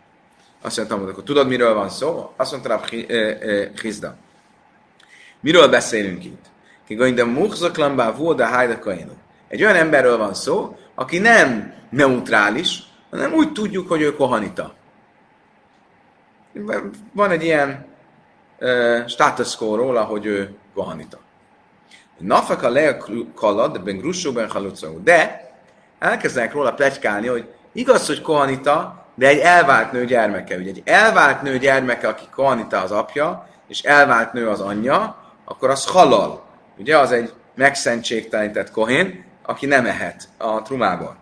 Azt 0.62 0.78
mondtam, 0.78 1.00
hogy 1.00 1.10
akkor 1.10 1.24
tudod, 1.24 1.48
miről 1.48 1.74
van 1.74 1.90
szó? 1.90 2.34
Azt 2.36 2.52
mondta 2.52 2.70
Rav 2.70 2.90
Chizda. 3.76 4.16
Miről 5.40 5.68
beszélünk 5.68 6.26
itt? 6.26 6.46
Ki 6.88 6.96
de 6.96 7.26
muhzaklambá 7.26 8.12
volna 8.12 8.46
hájda 8.46 8.94
Egy 9.48 9.64
olyan 9.64 9.76
emberről 9.76 10.18
van 10.18 10.34
szó, 10.34 10.78
aki 10.96 11.18
nem 11.18 11.74
neutrális, 11.90 12.84
hanem 13.10 13.34
úgy 13.34 13.52
tudjuk, 13.52 13.88
hogy 13.88 14.02
ő 14.02 14.16
kohanita. 14.16 14.74
Van 17.12 17.32
egy 17.32 17.44
ilyen 17.44 17.86
uh, 18.60 19.08
status 19.08 19.56
quo 19.56 19.76
róla, 19.76 20.04
hogy 20.04 20.26
ő 20.26 20.56
kohanita. 20.74 21.20
Nafaka 22.18 22.70
le 22.70 22.98
kalad, 23.36 23.84
ben 23.84 23.98
grussó 23.98 24.32
ben 24.32 24.50
De 25.04 25.45
elkezdenek 26.06 26.54
róla 26.54 26.74
plegykálni, 26.74 27.28
hogy 27.28 27.54
igaz, 27.74 28.08
hogy 28.08 28.22
kohanita, 28.22 29.06
de 29.16 29.28
egy 29.28 29.40
elvált 29.40 29.92
nő 29.92 30.06
gyermeke. 30.06 30.58
Ugye 30.58 30.70
egy 30.70 30.82
elvált 30.86 31.42
nő 31.42 31.58
gyermeke, 31.58 32.08
aki 32.08 32.26
kohanita 32.32 32.82
az 32.82 32.92
apja, 32.92 33.48
és 33.68 33.82
elvált 33.82 34.34
nő 34.34 34.50
az 34.50 34.62
anyja, 34.62 35.18
akkor 35.46 35.70
az 35.70 35.86
halal. 35.86 36.46
Ugye 36.78 36.98
az 36.98 37.12
egy 37.12 37.34
megszentségtelenített 37.56 38.72
kohén, 38.72 39.26
aki 39.42 39.66
nem 39.66 39.86
ehet 39.86 40.30
a 40.38 40.62
trumából. 40.62 41.18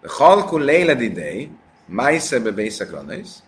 De 0.00 0.08
halkul 0.10 0.60
léled 0.60 1.00
idei, 1.00 1.50
májszebe 1.86 2.50
bészekrannész. 2.50 3.42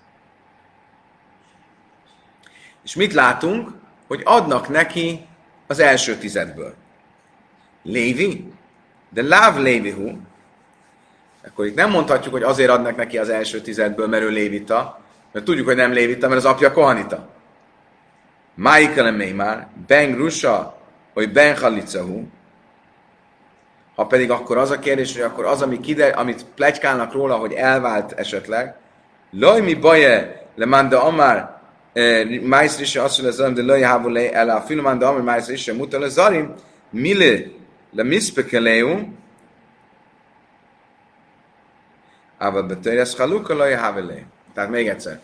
És 2.84 2.94
mit 2.94 3.12
látunk? 3.12 3.70
Hogy 4.06 4.22
adnak 4.24 4.68
neki 4.68 5.26
az 5.66 5.78
első 5.78 6.16
tizedből. 6.16 6.74
Lévi? 7.82 8.52
De 9.10 9.22
láv 9.22 9.58
Lévihu. 9.58 10.16
Akkor 11.46 11.66
itt 11.66 11.74
nem 11.74 11.90
mondhatjuk, 11.90 12.32
hogy 12.32 12.42
azért 12.42 12.70
adnak 12.70 12.96
neki 12.96 13.18
az 13.18 13.28
első 13.28 13.60
tizedből, 13.60 14.08
mert 14.08 14.22
ő 14.22 14.28
lévita, 14.28 15.00
mert 15.32 15.44
tudjuk, 15.44 15.66
hogy 15.66 15.76
nem 15.76 15.92
lévita, 15.92 16.28
mert 16.28 16.40
az 16.40 16.50
apja 16.50 16.72
kohanita. 16.72 17.28
Máikelem 18.54 19.14
már, 19.14 19.68
ben 19.86 20.16
rusa, 20.16 20.78
hogy 21.14 21.32
ben 21.32 21.56
halicahu, 21.56 22.24
ha 23.94 24.06
pedig 24.06 24.30
akkor 24.30 24.58
az 24.58 24.70
a 24.70 24.78
kérdés, 24.78 25.12
hogy 25.12 25.22
akkor 25.22 25.44
az, 25.44 25.62
ami 25.62 25.80
kider, 25.80 26.18
amit 26.18 26.46
plegykálnak 26.54 27.12
róla, 27.12 27.36
hogy 27.36 27.52
elvált 27.52 28.12
esetleg, 28.12 28.74
loj 29.30 29.60
mi 29.60 29.74
baje, 29.74 30.46
le 30.54 30.66
manda 30.66 31.02
amár, 31.02 31.60
májsz 32.42 32.80
is 32.80 32.96
azt 32.96 33.22
mondja, 33.22 33.50
de 33.50 33.62
loj 33.62 33.80
hávu 33.80 34.08
le 34.08 34.32
el 34.32 34.50
a 34.50 34.60
film 34.60 34.82
manda 34.82 35.08
amár 35.08 35.22
májsz 35.22 35.48
is 35.48 35.72
muta 35.72 35.98
le 35.98 36.08
zarim, 36.08 36.54
mile 36.90 37.38
le 37.92 38.02
mispekeleu, 38.02 39.18
Ával 42.38 42.62
betörjesz 42.62 43.16
haluka 43.16 43.54
loj 43.54 43.72
hávu 43.72 44.00
Tehát 44.54 44.70
még 44.70 44.88
egyszer. 44.88 45.20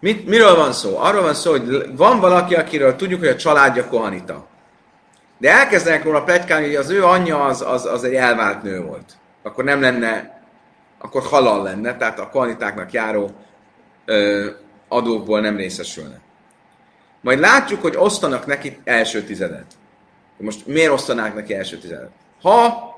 Mit, 0.00 0.26
miről 0.26 0.56
van 0.56 0.72
szó? 0.72 0.98
Arról 0.98 1.22
van 1.22 1.34
szó, 1.34 1.50
hogy 1.50 1.96
van 1.96 2.20
valaki, 2.20 2.54
akiről 2.54 2.96
tudjuk, 2.96 3.18
hogy 3.18 3.28
a 3.28 3.36
családja 3.36 3.86
kohanita. 3.86 4.46
De 5.38 5.50
elkezdenek 5.50 6.04
róla 6.04 6.22
pletykálni, 6.22 6.66
hogy 6.66 6.74
az 6.74 6.90
ő 6.90 7.04
anyja 7.04 7.44
az, 7.44 7.62
az, 7.62 7.86
az 7.86 8.04
egy 8.04 8.14
elvált 8.14 8.62
nő 8.62 8.80
volt. 8.80 9.12
Akkor 9.42 9.64
nem 9.64 9.80
lenne, 9.80 10.42
akkor 10.98 11.22
halal 11.22 11.62
lenne, 11.62 11.96
tehát 11.96 12.18
a 12.18 12.28
kohanitáknak 12.28 12.92
járó 12.92 13.30
ö, 14.04 14.46
adókból 14.88 15.40
nem 15.40 15.56
részesülne. 15.56 16.20
Majd 17.20 17.38
látjuk, 17.38 17.82
hogy 17.82 17.96
osztanak 17.96 18.46
neki 18.46 18.80
első 18.84 19.22
tizedet. 19.22 19.78
Most 20.40 20.66
miért 20.66 20.90
osztanák 20.92 21.34
neki 21.34 21.54
első 21.54 21.76
tizedet? 21.76 22.10
Ha 22.42 22.88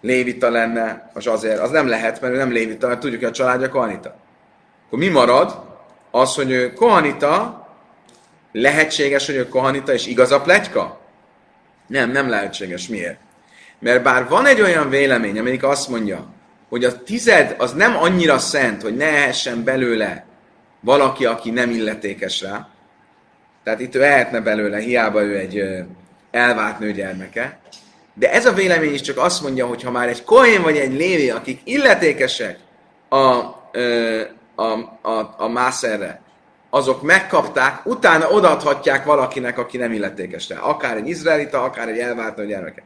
lévita 0.00 0.50
lenne, 0.50 1.10
az 1.14 1.26
azért, 1.26 1.58
az 1.58 1.70
nem 1.70 1.88
lehet, 1.88 2.20
mert 2.20 2.34
ő 2.34 2.36
nem 2.36 2.52
lévita, 2.52 2.86
mert 2.86 3.00
tudjuk, 3.00 3.20
hogy 3.20 3.30
a 3.30 3.32
családja 3.32 3.68
kohanita. 3.68 4.16
Akkor 4.86 4.98
mi 4.98 5.08
marad? 5.08 5.66
Az, 6.10 6.34
hogy 6.34 6.50
ő 6.50 6.72
kohanita, 6.72 7.66
lehetséges, 8.52 9.26
hogy 9.26 9.34
ő 9.34 9.48
kohanita, 9.48 9.92
és 9.92 10.06
igaz 10.06 10.32
a 10.32 10.40
pletyka? 10.40 11.00
Nem, 11.86 12.10
nem 12.10 12.28
lehetséges. 12.28 12.88
Miért? 12.88 13.18
Mert 13.78 14.02
bár 14.02 14.28
van 14.28 14.46
egy 14.46 14.60
olyan 14.60 14.88
vélemény, 14.88 15.38
amelyik 15.38 15.62
azt 15.62 15.88
mondja, 15.88 16.26
hogy 16.68 16.84
a 16.84 17.02
tized 17.02 17.54
az 17.58 17.72
nem 17.72 17.96
annyira 17.96 18.38
szent, 18.38 18.82
hogy 18.82 18.96
ne 18.96 19.06
ehessen 19.06 19.64
belőle 19.64 20.24
valaki, 20.80 21.26
aki 21.26 21.50
nem 21.50 21.70
illetékes 21.70 22.40
rá. 22.40 22.68
Tehát 23.64 23.80
itt 23.80 23.94
ő 23.94 24.02
ehetne 24.02 24.40
belőle, 24.40 24.78
hiába 24.78 25.22
ő 25.22 25.36
egy 25.36 25.84
elvált 26.30 26.78
nő 26.78 26.92
gyermeke. 26.92 27.58
De 28.14 28.32
ez 28.32 28.46
a 28.46 28.52
vélemény 28.52 28.94
is 28.94 29.00
csak 29.00 29.18
azt 29.18 29.42
mondja, 29.42 29.66
hogy 29.66 29.82
ha 29.82 29.90
már 29.90 30.08
egy 30.08 30.24
kohén 30.24 30.62
vagy 30.62 30.76
egy 30.76 30.92
lévi, 30.92 31.30
akik 31.30 31.60
illetékesek 31.64 32.58
a, 33.08 33.16
a, 34.54 34.72
a, 35.02 35.34
a 35.36 35.48
mászerre, 35.48 36.20
azok 36.70 37.02
megkapták, 37.02 37.86
utána 37.86 38.30
odaadhatják 38.30 39.04
valakinek, 39.04 39.58
aki 39.58 39.76
nem 39.76 39.92
illetékes 39.92 40.48
rá. 40.48 40.58
Akár 40.58 40.96
egy 40.96 41.08
izraelita, 41.08 41.62
akár 41.62 41.88
egy 41.88 41.98
elvált 41.98 42.46
gyermeke. 42.46 42.82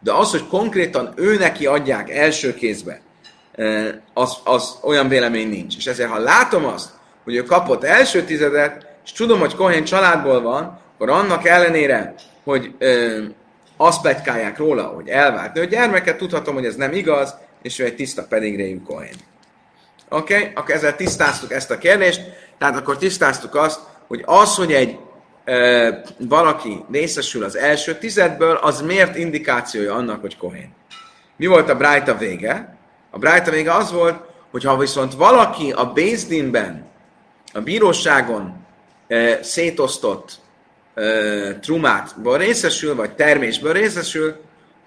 De 0.00 0.12
az, 0.12 0.30
hogy 0.30 0.46
konkrétan 0.46 1.12
ő 1.16 1.36
neki 1.38 1.66
adják 1.66 2.10
első 2.10 2.54
kézbe, 2.54 3.00
az, 4.14 4.36
az 4.44 4.76
olyan 4.82 5.08
vélemény 5.08 5.48
nincs. 5.48 5.76
És 5.76 5.86
ezért, 5.86 6.10
ha 6.10 6.18
látom 6.18 6.64
azt, 6.64 6.90
hogy 7.24 7.34
ő 7.34 7.42
kapott 7.42 7.84
első 7.84 8.22
tizedet, 8.22 8.86
és 9.04 9.12
tudom, 9.12 9.38
hogy 9.38 9.54
Kohén 9.54 9.84
családból 9.84 10.40
van, 10.40 10.80
akkor 10.94 11.10
annak 11.10 11.46
ellenére, 11.46 12.14
hogy 12.46 12.74
ö, 12.78 13.22
azt 13.76 14.00
plegykálják 14.00 14.58
róla, 14.58 14.82
hogy 14.82 15.08
elvált 15.08 15.52
nő 15.52 15.66
gyermeket, 15.66 16.16
tudhatom, 16.16 16.54
hogy 16.54 16.64
ez 16.64 16.74
nem 16.74 16.92
igaz, 16.92 17.34
és 17.62 17.78
ő 17.78 17.84
egy 17.84 17.94
tiszta 17.94 18.26
pedigréjű 18.28 18.80
Kohén. 18.80 19.14
Oké? 20.08 20.36
Okay? 20.38 20.50
Akkor 20.54 20.74
ezzel 20.74 20.96
tisztáztuk 20.96 21.52
ezt 21.52 21.70
a 21.70 21.78
kérdést. 21.78 22.20
Tehát 22.58 22.76
akkor 22.76 22.96
tisztáztuk 22.96 23.54
azt, 23.54 23.80
hogy 24.06 24.22
az, 24.26 24.54
hogy 24.54 24.72
egy 24.72 24.98
e, 25.44 26.02
valaki 26.18 26.84
részesül 26.90 27.44
az 27.44 27.56
első 27.56 27.94
tizedből, 27.98 28.56
az 28.56 28.80
miért 28.80 29.16
indikációja 29.16 29.94
annak, 29.94 30.20
hogy 30.20 30.36
kohén. 30.36 30.72
Mi 31.36 31.46
volt 31.46 31.68
a 31.68 31.76
Brájta 31.76 32.16
vége? 32.16 32.76
A 33.10 33.18
Brájta 33.18 33.50
vége 33.50 33.72
az 33.72 33.92
volt, 33.92 34.20
hogy 34.50 34.64
ha 34.64 34.76
viszont 34.76 35.14
valaki 35.14 35.72
a 35.72 35.84
Bézdinben, 35.84 36.86
a 37.52 37.60
bíróságon 37.60 38.66
e, 39.08 39.42
szétosztott 39.42 40.44
trumátból 41.60 42.38
részesül, 42.38 42.94
vagy 42.94 43.10
termésből 43.10 43.72
részesül, 43.72 44.36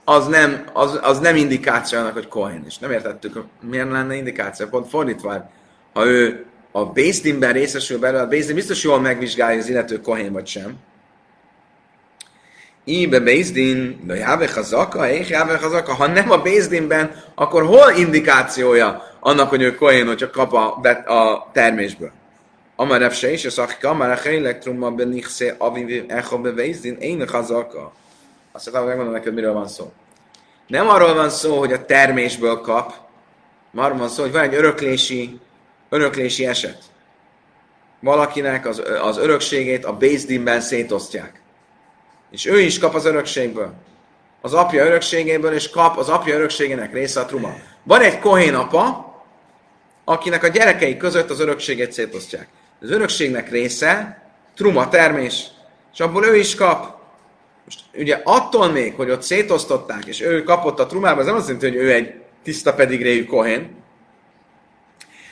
az 0.04 0.28
nem, 0.28 0.64
az, 0.74 1.00
az 1.02 1.20
nem 1.20 1.36
indikáció 1.36 2.00
annak, 2.00 2.14
hogy 2.14 2.28
kohén. 2.28 2.64
És 2.68 2.78
nem 2.78 2.92
értettük, 2.92 3.44
miért 3.62 3.92
lenne 3.92 4.16
indikáció. 4.16 4.68
Pont 4.68 4.90
fordítva, 4.90 5.50
ha 5.94 6.06
ő 6.06 6.46
a 6.72 6.86
Bézdinben 6.86 7.54
részesül 7.54 8.00
belőle, 8.00 8.22
a 8.22 8.28
Bézdin 8.28 8.56
biztos 8.56 8.84
jól 8.84 9.00
megvizsgálja, 9.00 9.60
az 9.60 9.70
illető 9.70 10.02
kohén 10.02 10.32
vagy 10.32 10.48
sem. 10.48 10.78
Íbe 12.84 13.20
Bézdin, 13.20 14.02
de 14.06 14.16
Jáve 14.16 14.50
Hazaka, 14.54 15.10
Éh 15.10 15.30
Jáve 15.30 15.58
Hazaka, 15.58 15.94
ha 15.94 16.08
nem 16.08 16.32
a 16.32 16.38
Bézdinben, 16.38 17.24
akkor 17.36 17.66
hol 17.66 17.92
indikációja 17.98 19.04
annak, 19.20 19.50
hogy 19.50 19.62
ő 19.62 19.76
kohén, 19.76 20.08
hogyha 20.08 20.30
kap 20.30 20.54
a, 20.54 20.80
a 21.14 21.50
termésből? 21.54 22.12
Amar 22.80 23.00
Rav 23.00 23.24
is, 23.24 23.46
a 23.46 23.50
szakika, 23.50 23.90
amar 23.90 24.10
a 24.10 24.16
Heilektrum, 24.16 24.96
benichse, 24.96 25.56
aviv, 25.58 26.04
echa, 26.08 26.38
bevézdin, 26.38 26.98
én 27.00 27.28
Hazaka. 27.28 27.94
Azt 28.52 28.68
akarom 28.68 28.88
megmondani 28.88 29.18
neked, 29.18 29.34
miről 29.34 29.54
van 29.54 29.68
szó. 29.68 29.92
Nem 30.68 30.90
arról 30.90 31.14
van 31.14 31.30
szó, 31.30 31.60
hogy 31.60 31.74
a 31.74 31.86
termésből 31.86 32.62
kap, 32.62 32.94
arról 33.76 33.98
van 33.98 34.08
szó, 34.10 34.22
hogy 34.22 34.32
van 34.32 34.42
egy 34.42 34.54
öröklési 34.54 35.40
öröklési 35.90 36.46
eset. 36.46 36.84
Valakinek 38.00 38.66
az, 38.68 38.82
az 39.02 39.18
örökségét 39.18 39.86
a 39.86 39.98
Bézdinben 39.98 40.62
szétosztják. 40.62 41.42
És 42.32 42.46
ő 42.46 42.60
is 42.60 42.80
kap 42.80 42.96
az 42.96 43.06
örökségből. 43.06 43.74
Az 44.42 44.54
apja 44.54 44.86
örökségéből, 44.86 45.54
és 45.54 45.70
kap 45.70 45.98
az 45.98 46.10
apja 46.10 46.36
örökségének 46.36 46.94
része 46.94 47.20
a 47.20 47.26
truma. 47.26 47.54
Van 47.84 48.02
egy 48.02 48.20
kohén 48.20 48.56
apa, 48.56 49.14
akinek 50.04 50.44
a 50.44 50.48
gyerekei 50.48 50.98
között 50.98 51.30
az 51.30 51.40
örökséget 51.40 51.92
szétosztják. 51.92 52.48
Az 52.82 52.92
örökségnek 52.92 53.50
része 53.50 54.22
truma 54.56 54.90
termés, 54.90 55.48
és 55.94 56.00
abból 56.00 56.26
ő 56.26 56.36
is 56.36 56.56
kap. 56.56 56.98
Most 57.66 57.80
ugye 57.94 58.22
attól 58.24 58.72
még, 58.72 58.94
hogy 58.96 59.10
ott 59.10 59.22
szétosztották, 59.22 60.06
és 60.06 60.22
ő 60.22 60.44
kapott 60.44 60.80
a 60.80 60.86
trumába, 60.86 61.20
az 61.20 61.26
nem 61.26 61.36
azt 61.36 61.48
jelenti, 61.48 61.68
hogy 61.68 61.78
ő 61.78 61.94
egy 61.94 62.14
tiszta 62.44 62.74
pedigréjű 62.74 63.26
kohén. 63.26 63.76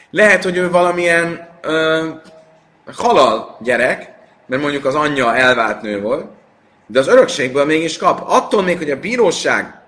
Lehet, 0.09 0.43
hogy 0.43 0.57
ő 0.57 0.69
valamilyen 0.69 1.49
ö, 1.61 2.09
halal 2.95 3.57
gyerek, 3.61 4.13
mert 4.45 4.61
mondjuk 4.61 4.85
az 4.85 4.95
anyja 4.95 5.35
elvált 5.35 5.81
nő 5.81 6.01
volt, 6.01 6.25
de 6.87 6.99
az 6.99 7.07
örökségből 7.07 7.65
mégis 7.65 7.97
kap. 7.97 8.23
Attól 8.25 8.63
még, 8.63 8.77
hogy 8.77 8.91
a 8.91 8.99
bíróság 8.99 9.81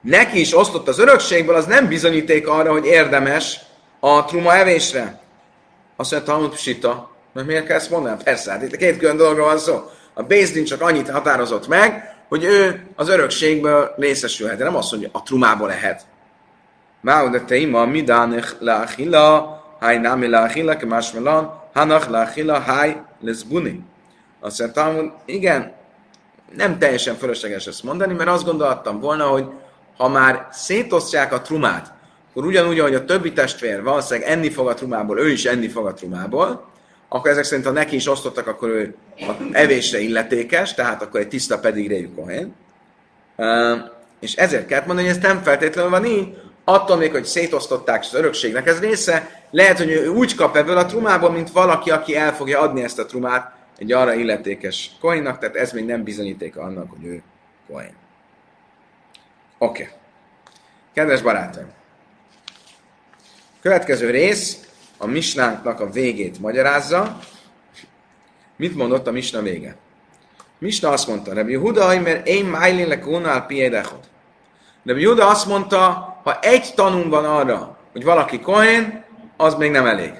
neki 0.00 0.40
is 0.40 0.56
osztott 0.56 0.88
az 0.88 0.98
örökségből, 0.98 1.54
az 1.54 1.66
nem 1.66 1.88
bizonyíték 1.88 2.48
arra, 2.48 2.72
hogy 2.72 2.86
érdemes 2.86 3.60
a 4.00 4.24
truma 4.24 4.54
evésre. 4.54 5.20
Azt 5.96 6.10
mondja, 6.10 6.32
Talmud 6.32 6.54
Psita, 6.54 7.10
mert 7.32 7.46
miért 7.46 7.66
kell 7.66 7.76
ezt 7.76 7.90
mondani? 7.90 8.22
Persze, 8.24 8.50
hát 8.50 8.62
itt 8.62 8.76
két 8.76 8.98
külön 8.98 9.16
dologról 9.16 9.46
van 9.46 9.58
szó. 9.58 9.90
A 10.14 10.22
Bézdin 10.22 10.64
csak 10.64 10.80
annyit 10.80 11.10
határozott 11.10 11.68
meg, 11.68 12.14
hogy 12.28 12.44
ő 12.44 12.86
az 12.96 13.08
örökségből 13.08 13.94
részesülhet, 13.96 14.58
de 14.58 14.64
nem 14.64 14.76
azt 14.76 14.90
mondja, 14.90 15.08
a 15.12 15.22
trumából 15.22 15.68
lehet. 15.68 16.06
Máu 17.00 17.30
de 17.30 17.40
teima 17.40 17.84
midánich 17.84 18.54
leachila, 18.58 19.62
háj 19.80 19.98
námi 19.98 20.26
leachila, 20.26 20.76
kemásmelan, 20.76 21.62
hanach 21.74 22.10
leachila, 22.10 22.58
háj 22.58 22.96
leszbuni. 23.20 23.84
Azt 24.40 24.58
mondtam, 24.58 25.14
igen, 25.24 25.72
nem 26.56 26.78
teljesen 26.78 27.16
fölösleges 27.16 27.66
ezt 27.66 27.82
mondani, 27.82 28.14
mert 28.14 28.30
azt 28.30 28.44
gondoltam 28.44 29.00
volna, 29.00 29.26
hogy 29.26 29.46
ha 29.96 30.08
már 30.08 30.48
szétosztják 30.52 31.32
a 31.32 31.40
trumát, 31.40 31.92
akkor 32.34 32.46
ugyanúgy, 32.46 32.78
ahogy 32.78 32.94
a 32.94 33.04
többi 33.04 33.32
testvér 33.32 33.82
valószínűleg 33.82 34.30
enni 34.30 34.50
fog 34.50 34.68
a 34.68 34.74
trumából, 34.74 35.18
ő 35.18 35.30
is 35.30 35.44
enni 35.44 35.68
fog 35.68 35.86
a 35.86 35.92
trumából, 35.92 36.68
akkor 37.08 37.30
ezek 37.30 37.44
szerint, 37.44 37.66
ha 37.66 37.72
neki 37.72 37.96
is 37.96 38.08
osztottak, 38.08 38.46
akkor 38.46 38.68
ő 38.68 38.94
a 39.16 39.32
evésre 39.52 40.00
illetékes, 40.00 40.74
tehát 40.74 41.02
akkor 41.02 41.20
egy 41.20 41.28
tiszta 41.28 41.58
pedigréjű 41.58 42.08
kohén. 42.14 42.54
Uh, 43.36 43.78
és 44.20 44.34
ezért 44.34 44.66
kell 44.66 44.82
mondani, 44.86 45.08
hogy 45.08 45.16
ez 45.16 45.22
nem 45.22 45.42
feltétlenül 45.42 45.90
van 45.90 46.04
így, 46.04 46.36
attól 46.64 46.96
még, 46.96 47.10
hogy 47.10 47.24
szétosztották 47.24 48.00
az 48.00 48.14
örökségnek 48.14 48.66
ez 48.66 48.80
része, 48.80 49.44
lehet, 49.50 49.78
hogy 49.78 49.90
ő 49.90 50.08
úgy 50.08 50.34
kap 50.34 50.56
ebből 50.56 50.76
a 50.76 50.86
trumából, 50.86 51.30
mint 51.30 51.50
valaki, 51.50 51.90
aki 51.90 52.16
el 52.16 52.34
fogja 52.34 52.60
adni 52.60 52.82
ezt 52.82 52.98
a 52.98 53.06
trumát 53.06 53.52
egy 53.78 53.92
arra 53.92 54.14
illetékes 54.14 54.90
koinnak, 55.00 55.38
tehát 55.38 55.56
ez 55.56 55.72
még 55.72 55.84
nem 55.84 56.02
bizonyítéka 56.02 56.62
annak, 56.62 56.90
hogy 56.90 57.04
ő 57.04 57.22
koin. 57.72 57.94
Oké. 59.58 59.82
Okay. 59.82 59.94
Kedves 60.94 61.22
barátaim! 61.22 61.82
Következő 63.64 64.10
rész 64.10 64.58
a 64.98 65.06
misnánknak 65.06 65.80
a 65.80 65.90
végét 65.90 66.40
magyarázza. 66.40 67.18
Mit 68.56 68.74
mondott 68.74 69.06
a 69.06 69.10
misna 69.10 69.42
vége? 69.42 69.76
Misna 70.58 70.88
azt 70.90 71.06
mondta, 71.06 71.34
Rabbi 71.34 71.54
Huda, 71.54 72.00
mert 72.00 72.26
én 72.26 72.44
májlin 72.44 72.88
le 72.88 72.98
kónál 72.98 73.46
piedechot. 73.46 74.08
Rabbi 74.84 75.04
Huda 75.04 75.28
azt 75.28 75.46
mondta, 75.46 75.80
ha 76.24 76.38
egy 76.40 76.72
tanunk 76.74 77.10
van 77.10 77.24
arra, 77.24 77.78
hogy 77.92 78.04
valaki 78.04 78.40
kohén, 78.40 79.04
az 79.36 79.54
még 79.54 79.70
nem 79.70 79.86
elég. 79.86 80.12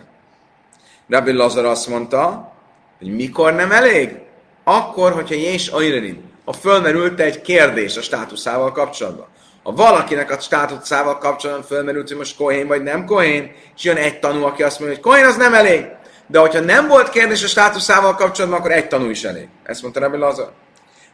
Rabbi 1.08 1.32
Lazar 1.32 1.64
azt 1.64 1.88
mondta, 1.88 2.52
hogy 2.98 3.14
mikor 3.14 3.54
nem 3.54 3.72
elég? 3.72 4.18
Akkor, 4.62 5.12
hogyha 5.12 5.34
Jés 5.34 5.68
Airerin, 5.68 6.30
ha 6.44 6.52
fölmerült 6.52 7.20
egy 7.20 7.40
kérdés 7.40 7.96
a 7.96 8.02
státuszával 8.02 8.72
kapcsolatban. 8.72 9.26
Ha 9.64 9.72
valakinek 9.72 10.30
a 10.30 10.40
státuszával 10.40 11.18
kapcsolatban 11.18 11.66
fölmerült, 11.66 12.08
hogy 12.08 12.16
most 12.16 12.36
kohén 12.36 12.66
vagy 12.66 12.82
nem 12.82 13.04
kohén, 13.04 13.52
és 13.76 13.84
jön 13.84 13.96
egy 13.96 14.18
tanú, 14.18 14.44
aki 14.44 14.62
azt 14.62 14.78
mondja, 14.78 14.96
hogy 14.96 15.06
kohén 15.06 15.24
az 15.24 15.36
nem 15.36 15.54
elég. 15.54 15.86
De 16.26 16.38
hogyha 16.38 16.60
nem 16.60 16.88
volt 16.88 17.10
kérdés 17.10 17.42
a 17.42 17.46
státuszával 17.46 18.14
kapcsolatban, 18.14 18.60
akkor 18.60 18.72
egy 18.72 18.88
tanú 18.88 19.08
is 19.08 19.24
elég. 19.24 19.48
Ezt 19.62 19.82
mondta 19.82 20.00
Rebbe 20.00 20.16
Lazar. 20.16 20.52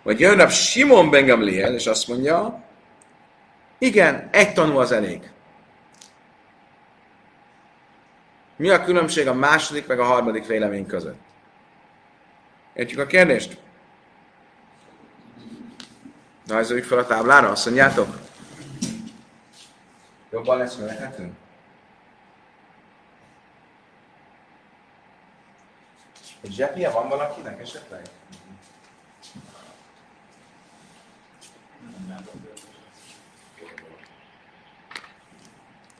Vagy 0.03 0.21
jön 0.21 0.41
a 0.41 0.49
Simon 0.49 1.11
Ben 1.11 1.27
Gamliel, 1.27 1.75
és 1.75 1.87
azt 1.87 2.09
mondja, 2.09 2.65
igen, 3.79 4.29
egy 4.33 4.53
tanú 4.53 4.79
az 4.79 4.93
elég. 4.93 5.31
Mi 8.57 8.69
a 8.69 8.85
különbség 8.85 9.29
a 9.29 9.35
második 9.35 9.87
meg 9.87 10.01
a 10.01 10.05
harmadik 10.05 10.47
vélemény 10.47 10.87
között? 10.87 11.21
Értjük 12.75 13.01
a 13.01 13.07
kérdést? 13.07 13.57
Rajzoljuk 16.49 16.87
fel 16.87 16.99
a 16.99 17.07
táblára, 17.07 17.49
azt 17.49 17.65
mondjátok? 17.65 18.29
Jobban 20.31 20.59
lesz 20.59 20.77
követhető? 20.77 21.33
Egy 26.41 26.53
zsepje 26.53 26.91
van 26.91 27.09
valakinek 27.09 27.61
esetleg? 27.61 28.09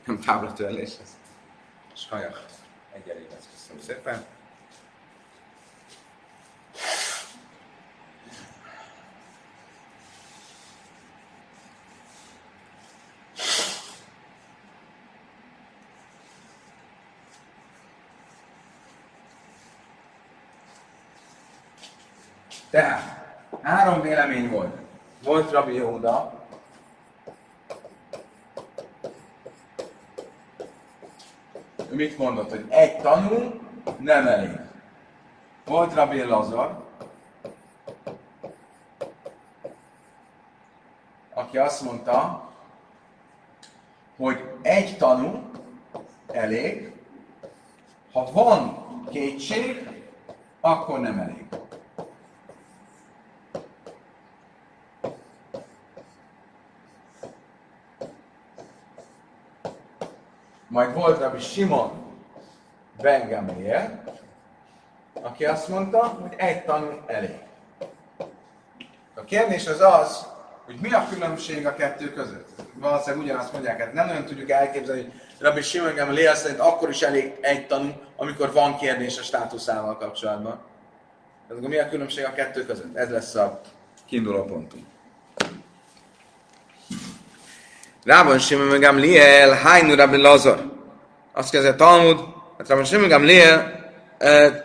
Nem 0.05 0.19
táblatörlés 0.19 0.97
ez. 1.01 1.17
Sajak. 1.93 2.45
Egy 2.91 3.09
elég 3.09 3.29
lesz. 3.29 3.47
Köszönöm 3.51 3.81
szépen. 3.81 4.25
Tehát, 22.71 23.01
három 23.61 24.01
vélemény 24.01 24.49
volt. 24.49 24.75
Volt 25.23 25.51
Rabbi 25.51 25.73
Yehuda, 25.73 26.33
ő 31.89 31.95
mit 31.95 32.17
mondott, 32.17 32.49
hogy 32.49 32.65
egy 32.69 32.97
tanú 32.97 33.61
nem 33.99 34.27
elég. 34.27 34.59
Volt 35.65 35.93
Rabbi 35.93 36.23
Lazar, 36.23 36.83
aki 41.33 41.57
azt 41.57 41.81
mondta, 41.81 42.49
hogy 44.17 44.53
egy 44.61 44.97
tanú 44.97 45.49
elég, 46.27 46.93
ha 48.11 48.31
van 48.31 48.85
kétség, 49.09 49.89
akkor 50.61 50.99
nem 50.99 51.19
elég. 51.19 51.60
Majd 60.71 60.93
volt 60.93 61.19
Rabbi 61.19 61.39
Simon 61.39 61.91
Ben 63.01 63.29
Gamliel, 63.29 64.03
aki 65.21 65.45
azt 65.45 65.67
mondta, 65.67 65.97
hogy 65.97 66.33
egy 66.37 66.63
tanú 66.63 66.87
elég. 67.05 67.39
A 69.15 69.23
kérdés 69.25 69.67
az 69.67 69.81
az, 69.81 70.25
hogy 70.65 70.75
mi 70.81 70.91
a 70.93 71.07
különbség 71.09 71.65
a 71.65 71.73
kettő 71.73 72.13
között. 72.13 72.49
Valószínűleg 72.73 73.25
ugyanazt 73.25 73.51
mondják, 73.53 73.79
hát 73.79 73.93
nem 73.93 74.07
nagyon 74.07 74.25
tudjuk 74.25 74.49
elképzelni, 74.49 75.01
hogy 75.01 75.11
Rabbi 75.39 75.61
Simon 75.61 75.95
Gamliel 75.95 76.35
szerint 76.35 76.59
akkor 76.59 76.89
is 76.89 77.01
elég 77.01 77.37
egy 77.41 77.67
tanú, 77.67 77.89
amikor 78.15 78.53
van 78.53 78.77
kérdés 78.77 79.19
a 79.19 79.23
státuszával 79.23 79.97
kapcsolatban. 79.97 80.59
Ez 81.49 81.57
mi 81.59 81.77
a 81.77 81.89
különbség 81.89 82.25
a 82.25 82.33
kettő 82.33 82.65
között? 82.65 82.95
Ez 82.95 83.09
lesz 83.09 83.35
a 83.35 83.61
kiinduló 84.05 84.43
pontunk. 84.43 84.85
Rában 88.03 88.39
Simon 88.39 88.65
meg 88.65 88.79
Gamliel, 88.79 89.51
Hájnu 89.51 89.95
Rabbi 89.95 90.17
Lazar. 90.17 90.57
Azt 91.33 91.51
kezdett 91.51 91.77
Talmud, 91.77 92.19
hát 92.57 92.67
Rában 92.67 92.85
Simon 92.85 93.07
Gamliel, 93.07 93.79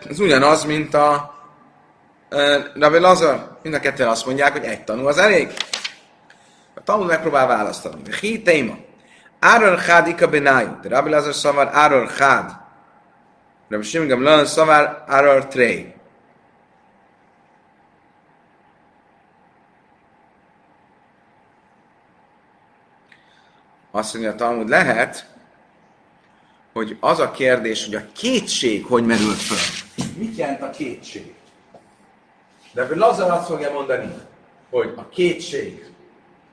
ez 0.09 0.19
ugyanaz, 0.19 0.63
mint 0.63 0.93
a 0.93 1.35
Rabbi 2.75 2.99
Lazar. 2.99 3.57
Mind 3.63 3.75
a 3.75 3.79
ketten 3.79 4.07
azt 4.07 4.25
mondják, 4.25 4.51
hogy 4.51 4.63
egy 4.63 4.83
tanú 4.83 5.05
az 5.05 5.17
elég. 5.17 5.51
A 6.75 6.83
Talmud 6.83 7.07
megpróbál 7.07 7.47
választani. 7.47 8.01
Hi 8.21 8.41
téma. 8.41 8.73
Áror 9.39 9.79
chád 9.79 10.07
ika 10.07 10.27
benájú. 10.27 10.77
Rabbi 10.83 11.09
Lazar 11.09 11.33
szavar 11.33 11.69
áror 11.71 12.11
chád. 12.11 12.51
Rabbi 13.69 13.83
Simon 13.83 14.07
Gamliel 14.07 14.45
szavar 14.45 15.03
áror 15.07 15.47
tré. 15.47 15.95
Azt 23.97 24.13
mondja 24.13 24.31
a 24.31 24.35
Talmud, 24.35 24.69
lehet, 24.69 25.25
hogy 26.73 26.97
az 26.99 27.19
a 27.19 27.31
kérdés, 27.31 27.85
hogy 27.85 27.95
a 27.95 28.01
kétség 28.15 28.85
hogy 28.85 29.05
merült 29.05 29.41
föl. 29.41 29.57
Mit 30.17 30.37
jelent 30.37 30.61
a 30.61 30.69
kétség? 30.69 31.33
De 32.73 32.81
ebből 32.81 33.03
azt 33.03 33.47
fogja 33.47 33.71
mondani, 33.71 34.13
hogy 34.69 34.93
a 34.95 35.09
kétség 35.09 35.85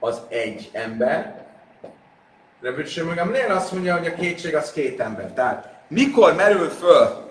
az 0.01 0.21
egy 0.29 0.71
ember, 0.73 1.47
de 2.61 2.69
ebből 2.69 3.15
Gamliel 3.15 3.57
azt 3.57 3.73
mondja, 3.73 3.99
hogy 3.99 4.07
a 4.07 4.15
kétség 4.15 4.55
az 4.55 4.73
két 4.73 5.01
ember. 5.01 5.33
Tehát 5.33 5.83
mikor 5.89 6.35
merül 6.35 6.69
föl 6.69 7.31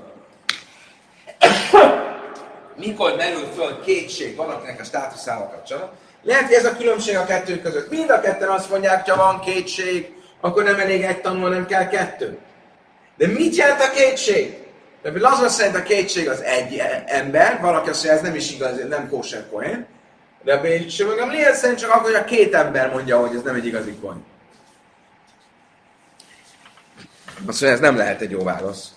mikor 2.85 3.15
merül 3.15 3.45
föl 3.45 3.81
kétség 3.81 4.35
valakinek 4.35 4.79
a 4.79 4.83
státuszával 4.83 5.49
kapcsolatban. 5.49 5.97
Lehet, 6.23 6.45
hogy 6.45 6.53
ez 6.53 6.65
a 6.65 6.75
különbség 6.75 7.17
a 7.17 7.25
kettő 7.25 7.61
között. 7.61 7.89
Mind 7.89 8.09
a 8.09 8.19
ketten 8.19 8.49
azt 8.49 8.69
mondják, 8.69 9.09
ha 9.09 9.15
van 9.15 9.39
kétség, 9.39 10.13
akkor 10.41 10.63
nem 10.63 10.79
elég 10.79 11.03
egy 11.03 11.21
tanul, 11.21 11.49
nem 11.49 11.65
kell 11.65 11.87
kettő. 11.87 12.37
De 13.17 13.27
mit 13.27 13.55
jelent 13.55 13.81
a 13.81 13.89
kétség? 13.89 14.57
De 15.01 15.11
Lazar 15.19 15.49
szerint 15.49 15.75
a 15.75 15.83
kétség 15.83 16.29
az 16.29 16.41
egy 16.41 16.81
ember, 17.05 17.59
valaki 17.61 17.89
azt 17.89 18.03
mondja, 18.03 18.21
ez 18.21 18.27
nem 18.27 18.35
is 18.35 18.51
igaz, 18.51 18.87
nem 18.89 19.09
kóser 19.09 19.49
kohén. 19.51 19.85
De 20.43 20.53
a 20.53 21.15
Gamliel 21.17 21.53
szerint 21.53 21.79
csak 21.79 21.89
akkor, 21.89 22.03
hogy 22.03 22.19
a 22.19 22.23
két 22.23 22.53
ember 22.53 22.91
mondja, 22.91 23.19
hogy 23.19 23.35
ez 23.35 23.41
nem 23.41 23.55
egy 23.55 23.65
igazi 23.65 23.95
kohén. 24.01 24.23
Azt 27.47 27.61
mondja, 27.61 27.69
ez 27.69 27.79
nem 27.79 27.97
lehet 27.97 28.21
egy 28.21 28.31
jó 28.31 28.43
válasz. 28.43 28.87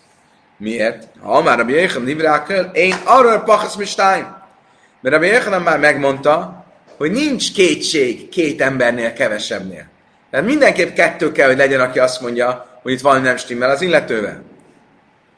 Miért? 0.57 1.09
Ha 1.23 1.43
már 1.43 1.61
a 1.61 1.69
Jéhan 1.69 2.03
Nivrákel, 2.03 2.65
én 2.65 2.95
arra 3.05 3.43
pachasz 3.43 3.75
mistáim. 3.75 4.37
Mert 5.01 5.17
a 5.17 5.23
Jéhan 5.23 5.63
már 5.63 5.79
megmondta, 5.79 6.66
hogy 6.97 7.11
nincs 7.11 7.53
kétség 7.53 8.29
két 8.29 8.61
embernél 8.61 9.13
kevesebbnél. 9.13 9.89
Tehát 10.31 10.47
mindenképp 10.47 10.95
kettő 10.95 11.33
kell, 11.33 11.47
hogy 11.47 11.57
legyen, 11.57 11.81
aki 11.81 11.99
azt 11.99 12.21
mondja, 12.21 12.79
hogy 12.83 12.93
itt 12.93 13.01
valami 13.01 13.27
nem 13.27 13.37
stimmel 13.37 13.71
az 13.71 13.81
illetővel. 13.81 14.43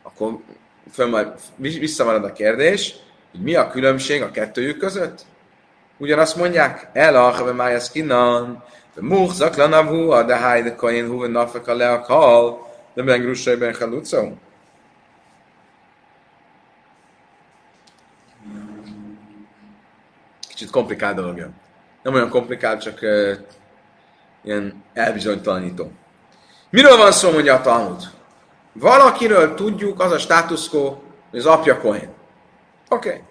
Akkor 0.02 0.38
föl 0.92 1.06
majd 1.06 1.28
visszamarad 1.56 2.24
a 2.24 2.32
kérdés, 2.32 2.94
hogy 3.30 3.40
mi 3.40 3.54
a 3.54 3.70
különbség 3.70 4.22
a 4.22 4.30
kettőjük 4.30 4.78
között? 4.78 5.20
Ugyanazt 5.98 6.36
mondják, 6.36 6.88
el 6.92 7.16
a 7.16 7.52
májasz 7.52 7.90
kinan, 7.90 8.64
de 8.94 9.02
much 9.02 9.34
zaklanavu, 9.34 10.10
a 10.10 10.22
de 10.22 10.36
hájde 10.36 10.74
kain 10.74 11.06
hu, 11.06 11.36
a 11.36 11.50
le 11.64 11.90
a 11.90 12.00
kal, 12.00 12.66
de 12.94 13.02
ben 13.02 13.20
grussaiben 13.20 13.72
Kicsit 20.58 20.72
komplikált 20.72 21.16
dolog 21.16 21.36
jön. 21.36 21.54
Nem 22.02 22.14
olyan 22.14 22.28
komplikált, 22.28 22.80
csak 22.80 22.98
uh, 23.02 23.36
ilyen 24.44 24.84
elbizonytalanító. 24.94 25.92
Miről 26.70 26.96
van 26.96 27.12
szó, 27.12 27.30
mondja 27.30 27.54
a 27.54 27.60
Talmud? 27.60 28.02
Valakiről 28.72 29.54
tudjuk, 29.54 30.00
az 30.00 30.12
a 30.12 30.18
státuszkó, 30.18 31.02
hogy 31.30 31.38
az 31.38 31.46
apja 31.46 31.78
Kohen. 31.78 32.12
Oké. 32.88 33.08
Okay. 33.08 33.22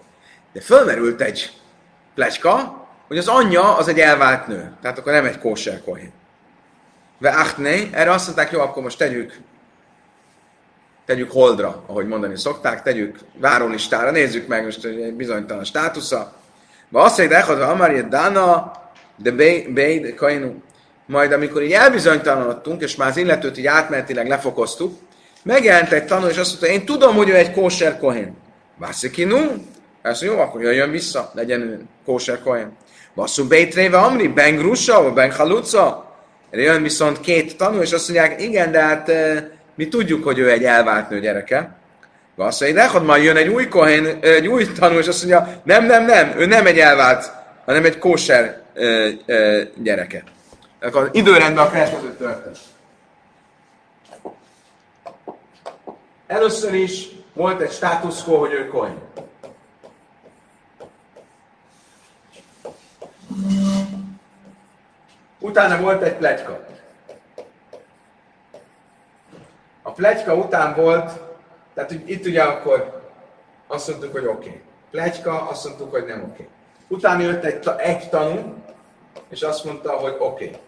De 0.52 0.60
fölmerült 0.60 1.20
egy 1.20 1.52
plecska, 2.14 2.86
hogy 3.08 3.18
az 3.18 3.28
anyja 3.28 3.76
az 3.76 3.88
egy 3.88 3.98
elvált 3.98 4.46
nő. 4.46 4.72
Tehát 4.82 4.98
akkor 4.98 5.12
nem 5.12 5.24
egy 5.24 5.38
kóser 5.38 5.82
Kohen. 5.84 6.12
Ve 7.18 7.30
achtné, 7.30 7.88
erre 7.92 8.10
azt 8.10 8.26
mondták, 8.26 8.50
jó, 8.50 8.60
akkor 8.60 8.82
most 8.82 8.98
tegyük 8.98 9.40
tegyük 11.04 11.32
holdra, 11.32 11.84
ahogy 11.86 12.06
mondani 12.06 12.36
szokták, 12.38 12.82
tegyük 12.82 13.18
várólistára, 13.34 14.10
nézzük 14.10 14.46
meg 14.46 14.64
most 14.64 14.84
egy 14.84 15.14
bizonytalan 15.14 15.64
státusza. 15.64 16.37
Va 16.90 17.02
azt 17.02 17.18
mondja, 17.18 17.44
hogy 17.44 17.60
Amarja 17.60 18.02
Dana, 18.02 18.72
de 19.16 19.30
Beid 19.68 20.14
Kainu. 20.14 20.52
Majd 21.06 21.32
amikor 21.32 21.62
így 21.62 21.72
elbizonytalanodtunk, 21.72 22.82
és 22.82 22.96
már 22.96 23.08
az 23.08 23.16
illetőt 23.16 23.58
így 23.58 23.66
átmenetileg 23.66 24.28
lefokoztuk, 24.28 24.98
megjelent 25.42 25.92
egy 25.92 26.04
tanul, 26.04 26.28
és 26.28 26.36
azt 26.36 26.48
mondta, 26.50 26.78
én 26.78 26.84
tudom, 26.84 27.16
hogy 27.16 27.28
ő 27.28 27.34
egy 27.34 27.52
kóser 27.52 27.98
kohén. 27.98 28.36
Vászikinu, 28.78 29.38
ezt 30.02 30.22
jó, 30.22 30.38
akkor 30.38 30.62
jöjjön 30.62 30.90
vissza, 30.90 31.30
legyen 31.34 31.60
ő 31.60 31.80
kóser 32.04 32.42
kohén. 32.42 32.76
Vasszú 33.14 33.46
Bétréve 33.46 33.98
Amri, 33.98 34.28
Ben 34.28 34.56
Grusa, 34.56 35.02
vagy 35.02 35.12
Ben 35.12 35.32
Haluca. 35.32 36.16
Jön 36.50 36.82
viszont 36.82 37.20
két 37.20 37.56
tanul, 37.56 37.82
és 37.82 37.92
azt 37.92 38.08
mondják, 38.08 38.42
igen, 38.42 38.72
de 38.72 38.80
hát 38.80 39.12
mi 39.74 39.88
tudjuk, 39.88 40.24
hogy 40.24 40.38
ő 40.38 40.50
egy 40.50 40.64
elvált 40.64 41.10
nő 41.10 41.20
gyereke. 41.20 41.77
Mondja, 42.38 42.72
de 42.72 42.98
majd 42.98 43.22
jön 43.22 43.36
egy 43.36 43.48
új 43.48 43.68
kohén, 43.68 44.18
egy 44.20 44.46
új 44.46 44.72
tanul, 44.72 44.98
és 44.98 45.06
azt 45.06 45.24
mondja, 45.24 45.60
nem, 45.62 45.86
nem, 45.86 46.04
nem, 46.04 46.38
ő 46.38 46.46
nem 46.46 46.66
egy 46.66 46.78
elvált, 46.78 47.32
hanem 47.64 47.84
egy 47.84 47.98
kóser 47.98 48.62
gyereke. 49.74 50.22
Akkor 50.80 51.10
időrendben 51.12 51.66
a 51.66 51.70
következő 51.70 52.14
történet. 52.18 52.58
Először 56.26 56.74
is 56.74 57.08
volt 57.32 57.60
egy 57.60 57.72
status 57.72 58.22
quo, 58.22 58.38
hogy 58.38 58.52
ő 58.52 58.68
kohén. 58.68 58.98
Utána 65.38 65.80
volt 65.80 66.02
egy 66.02 66.14
pletyka. 66.14 66.66
A 69.82 69.90
pletyka 69.90 70.34
után 70.34 70.74
volt, 70.74 71.27
tehát 71.78 71.92
itt 72.04 72.26
ugye 72.26 72.42
akkor 72.42 73.02
azt 73.66 73.88
mondtuk, 73.88 74.12
hogy 74.12 74.26
oké. 74.26 74.48
Okay. 74.48 74.60
Pletyka, 74.90 75.48
azt 75.48 75.64
mondtuk, 75.64 75.90
hogy 75.90 76.04
nem 76.04 76.22
oké. 76.22 76.30
Okay. 76.32 76.46
Utána 76.88 77.22
jött 77.22 77.44
egy, 77.44 77.68
egy 77.76 78.08
tanú, 78.08 78.54
és 79.28 79.42
azt 79.42 79.64
mondta, 79.64 79.92
hogy 79.92 80.16
oké. 80.18 80.44
Okay. 80.44 80.60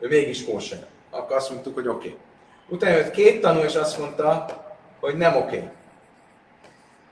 Ő 0.00 0.08
mégis 0.08 0.44
kóser. 0.44 0.86
Akkor 1.10 1.36
azt 1.36 1.50
mondtuk, 1.50 1.74
hogy 1.74 1.88
oké. 1.88 2.08
Okay. 2.08 2.18
Utána 2.68 2.96
jött 2.96 3.10
két 3.10 3.40
tanú, 3.40 3.60
és 3.60 3.74
azt 3.74 3.98
mondta, 3.98 4.46
hogy 5.00 5.16
nem 5.16 5.36
oké. 5.36 5.56
Okay. 5.56 5.68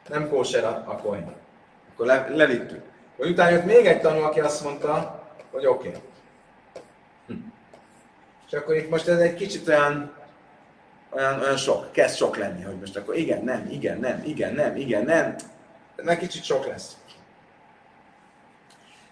Nem 0.09 0.29
kóser 0.29 0.65
a, 0.65 0.85
a 0.87 0.97
koin. 0.97 1.33
Akkor 1.93 2.07
le, 2.07 2.29
levittük. 2.35 2.83
Vagy 3.17 3.31
utána 3.31 3.51
jött 3.51 3.65
még 3.65 3.87
egy 3.87 4.01
tanú, 4.01 4.21
aki 4.21 4.41
azt 4.41 4.65
mondta, 4.65 5.23
hogy 5.51 5.67
oké. 5.67 5.89
Okay. 5.89 6.01
Hm. 7.27 7.35
És 8.47 8.53
akkor 8.53 8.77
itt 8.77 8.91
most 8.91 9.09
ez 9.09 9.19
egy 9.19 9.35
kicsit 9.35 9.69
olyan 9.69 10.13
olyan, 11.11 11.40
olyan 11.40 11.57
sok, 11.57 11.92
kezd 11.92 12.16
sok 12.16 12.37
lenni, 12.37 12.62
hogy 12.62 12.79
most 12.81 12.97
akkor 12.97 13.16
igen, 13.16 13.45
nem, 13.45 13.69
igen, 13.71 13.99
nem, 13.99 14.23
igen, 14.25 14.55
nem, 14.55 14.77
igen, 14.77 15.05
nem. 15.05 15.37
Meg 15.97 16.19
kicsit 16.19 16.45
sok 16.45 16.66
lesz. 16.66 16.97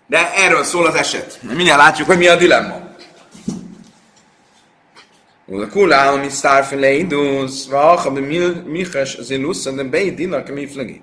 De 0.07 0.35
erről 0.35 0.65
szól 0.65 0.87
az 0.87 0.95
eset. 0.95 1.39
Mindjárt 1.43 1.81
látjuk, 1.81 2.07
hogy 2.07 2.19
mi 2.19 2.29
a 2.29 2.37
dilemma. 2.37 2.93
Kula 5.71 6.09
al 6.09 6.19
mi 6.19 6.29
starf 6.29 6.73
leidus, 6.73 7.67
va 7.69 7.97
ha 7.97 8.11
be 8.11 8.21
michas 8.65 9.17
zilus 9.21 9.67
and 9.67 9.91
be 9.91 10.11
dinak 10.11 10.49
mi 10.49 10.67
flagi. 10.67 11.03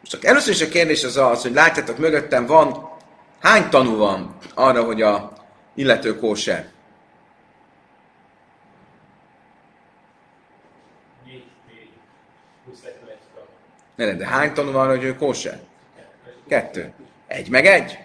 Most 0.00 0.24
először 0.24 0.52
is 0.52 0.60
a 0.60 0.68
kérdés 0.68 1.04
az 1.04 1.16
az, 1.16 1.42
hogy 1.42 1.52
látjátok 1.52 1.98
mögöttem 1.98 2.46
van, 2.46 2.88
hány 3.40 3.68
tanú 3.68 3.96
van 3.96 4.36
arra, 4.54 4.82
hogy 4.82 5.02
a 5.02 5.32
illető 5.74 6.18
kóser? 6.18 6.68
Ne, 13.94 14.14
de 14.14 14.26
hány 14.26 14.54
tanul 14.54 14.72
van, 14.72 14.88
hogy 14.88 15.02
ő 15.02 15.16
kóser? 15.16 15.60
Kettő. 16.48 16.92
Egy 17.26 17.48
meg 17.48 17.66
egy. 17.66 17.98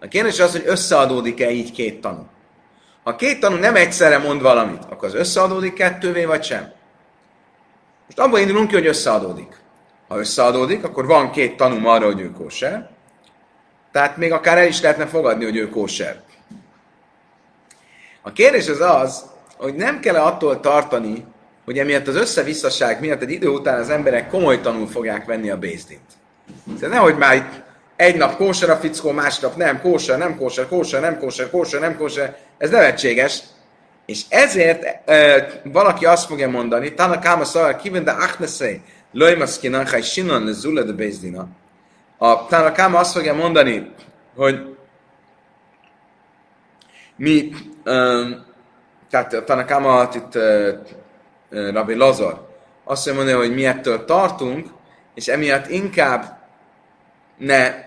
A 0.00 0.08
kérdés 0.08 0.40
az, 0.40 0.52
hogy 0.52 0.62
összeadódik-e 0.66 1.50
így 1.50 1.72
két 1.72 2.00
tanú. 2.00 2.26
Ha 3.02 3.16
két 3.16 3.40
tanú 3.40 3.56
nem 3.56 3.76
egyszerre 3.76 4.18
mond 4.18 4.42
valamit, 4.42 4.84
akkor 4.84 5.08
az 5.08 5.14
összeadódik 5.14 5.74
kettővé, 5.74 6.24
vagy 6.24 6.44
sem? 6.44 6.72
Most 8.06 8.18
abban 8.18 8.40
indulunk 8.40 8.68
ki, 8.68 8.74
hogy 8.74 8.86
összeadódik. 8.86 9.56
Ha 10.08 10.18
összeadódik, 10.18 10.84
akkor 10.84 11.06
van 11.06 11.30
két 11.30 11.56
tanú 11.56 11.86
arra, 11.86 12.06
hogy 12.06 12.20
ő 12.20 12.30
kóser. 12.30 12.90
Tehát 13.92 14.16
még 14.16 14.32
akár 14.32 14.58
el 14.58 14.66
is 14.66 14.80
lehetne 14.80 15.06
fogadni, 15.06 15.44
hogy 15.44 15.56
ő 15.56 15.68
kóser. 15.68 16.22
A 18.22 18.32
kérdés 18.32 18.68
az 18.68 18.80
az, 18.80 19.24
hogy 19.56 19.74
nem 19.74 20.00
kell 20.00 20.16
attól 20.16 20.60
tartani, 20.60 21.24
hogy 21.68 21.78
emiatt 21.78 22.06
az 22.06 22.16
összevisszaság 22.16 23.00
miatt 23.00 23.22
egy 23.22 23.30
idő 23.30 23.48
után 23.48 23.80
az 23.80 23.90
emberek 23.90 24.28
komoly 24.28 24.60
tanul 24.60 24.86
fogják 24.86 25.24
venni 25.24 25.50
a 25.50 25.58
bézdint. 25.58 26.00
Tehát 26.80 26.94
nehogy 26.94 27.16
már 27.16 27.36
itt 27.36 27.62
egy 27.96 28.16
nap 28.16 28.36
kóser 28.36 28.70
a 28.70 28.76
fickó, 28.76 29.10
másnap 29.10 29.56
nem, 29.56 29.80
kóser, 29.80 30.18
nem 30.18 30.36
kóser, 30.36 30.68
kóser, 30.68 31.00
nem 31.00 31.18
kóser, 31.18 31.50
kóser, 31.50 31.80
nem 31.80 31.96
kóser, 31.96 32.36
ez 32.58 32.70
nevetséges. 32.70 33.42
És 34.06 34.22
ezért 34.28 35.08
e, 35.08 35.46
valaki 35.64 36.04
azt 36.04 36.26
fogja 36.26 36.48
mondani, 36.48 36.94
Tana 36.94 37.18
Káma 37.18 37.44
szavál, 37.44 37.76
kívül 37.76 38.02
de 38.02 38.10
achneszei, 38.10 38.80
lojmaszki 39.12 39.68
nanchai 39.68 40.02
sinon 40.02 40.44
le 40.44 40.52
zula 40.52 40.82
de 40.82 40.92
bézdina. 40.92 41.48
A 42.18 42.46
Tana 42.46 42.72
Káma 42.72 42.98
azt 42.98 43.12
fogja 43.12 43.34
mondani, 43.34 43.92
hogy 44.36 44.76
mi, 47.16 47.52
um, 47.84 48.46
tehát 49.10 49.32
a 49.32 49.44
Tanakáma 49.44 50.08
itt 50.14 50.34
uh, 50.34 50.68
Rabbi 51.50 51.94
Lazar 51.94 52.46
azt 52.84 53.14
mondja, 53.14 53.36
hogy 53.36 53.54
mi 53.54 53.66
ettől 53.66 54.04
tartunk, 54.04 54.68
és 55.14 55.28
emiatt 55.28 55.68
inkább 55.68 56.38
ne 57.36 57.86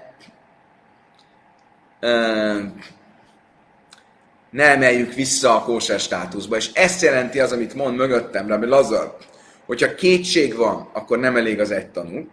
ne 4.49 4.63
emeljük 4.63 5.13
vissza 5.13 5.55
a 5.55 5.63
kóser 5.63 5.99
státuszba. 5.99 6.55
És 6.55 6.71
ezt 6.73 7.01
jelenti 7.01 7.39
az, 7.39 7.51
amit 7.51 7.73
mond 7.73 7.95
mögöttem 7.95 8.47
Rabbi 8.47 8.65
Lazar, 8.65 9.17
hogyha 9.65 9.95
kétség 9.95 10.55
van, 10.55 10.89
akkor 10.93 11.19
nem 11.19 11.35
elég 11.35 11.59
az 11.59 11.71
egy 11.71 11.87
tanú. 11.87 12.27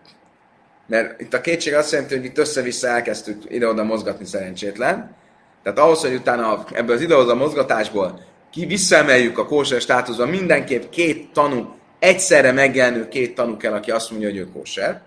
Mert 0.87 1.21
itt 1.21 1.35
a 1.35 1.41
kétség 1.41 1.75
azt 1.75 1.93
jelenti, 1.93 2.17
hogy 2.17 2.25
itt 2.25 2.39
össze-vissza 2.39 2.89
elkezdtük 2.89 3.43
ide-oda 3.49 3.85
mozgatni 3.85 4.25
szerencsétlen. 4.25 5.17
Tehát 5.63 5.79
ahhoz, 5.79 6.01
hogy 6.01 6.15
utána 6.15 6.65
ebből 6.73 6.95
az 6.95 7.01
ide-oda 7.01 7.35
mozgatásból 7.35 8.25
ki 8.51 8.67
visszaemeljük 8.67 9.39
a 9.39 9.47
kóser 9.47 9.81
státuszba, 9.81 10.27
mindenképp 10.27 10.91
két 10.91 11.33
tanú 11.33 11.77
egyszerre 11.99 12.53
megjelenő 12.53 13.09
két 13.09 13.35
tanú 13.35 13.57
kell, 13.57 13.73
aki 13.73 13.91
azt 13.91 14.11
mondja, 14.11 14.29
hogy 14.29 14.39
ő 14.39 14.49
kóser. 14.53 15.01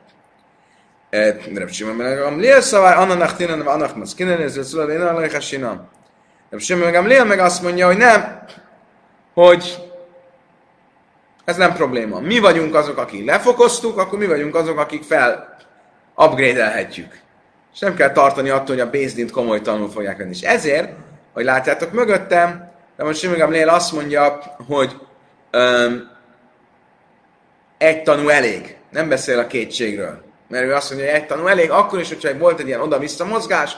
Reb 1.53 1.69
Simon 1.69 1.95
meg 1.95 2.17
Gamliel 2.17 2.61
szavár, 2.61 2.97
annak 2.97 3.35
tinan, 3.35 3.61
annak 3.61 3.95
maszkinen, 3.95 4.41
ez 4.41 4.67
szülel, 4.67 4.89
én 4.89 5.01
alaj 5.01 5.29
hasinam. 5.29 5.89
Reb 6.49 6.59
Simon 6.59 7.03
meg 7.25 7.39
azt 7.39 7.61
mondja, 7.61 7.85
hogy 7.85 7.97
nem, 7.97 8.43
hogy 9.33 9.77
ez 11.45 11.55
nem 11.55 11.73
probléma. 11.73 12.19
Mi 12.19 12.39
vagyunk 12.39 12.75
azok, 12.75 12.97
akik 12.97 13.25
lefokoztuk, 13.25 13.97
akkor 13.97 14.19
mi 14.19 14.25
vagyunk 14.25 14.55
azok, 14.55 14.79
akik 14.79 15.03
fel 15.03 15.57
upgrade-elhetjük. 16.15 17.19
És 17.73 17.79
nem 17.79 17.95
kell 17.95 18.11
tartani 18.11 18.49
attól, 18.49 18.75
hogy 18.75 18.79
a 18.79 18.89
Bézdint 18.89 19.31
komoly 19.31 19.61
tanul 19.61 19.89
fogják 19.89 20.17
venni. 20.17 20.29
És 20.29 20.41
ezért, 20.41 20.89
hogy 21.33 21.43
látjátok 21.43 21.91
mögöttem, 21.91 22.70
de 22.97 23.03
most 23.03 23.19
Simon 23.19 23.37
Gamliel 23.37 23.69
azt 23.69 23.91
mondja, 23.91 24.39
hogy 24.67 24.97
um, 25.53 26.09
egy 27.77 28.03
tanú 28.03 28.29
elég. 28.29 28.77
Nem 28.89 29.09
beszél 29.09 29.39
a 29.39 29.47
kétségről. 29.47 30.23
Mert 30.47 30.65
ő 30.65 30.73
azt 30.73 30.89
mondja, 30.89 31.09
hogy 31.09 31.19
egy 31.19 31.27
tanú 31.27 31.47
elég, 31.47 31.71
akkor 31.71 31.99
is, 31.99 32.07
hogyha 32.07 32.37
volt 32.37 32.59
egy 32.59 32.67
ilyen 32.67 32.81
oda-vissza 32.81 33.25
mozgás, 33.25 33.77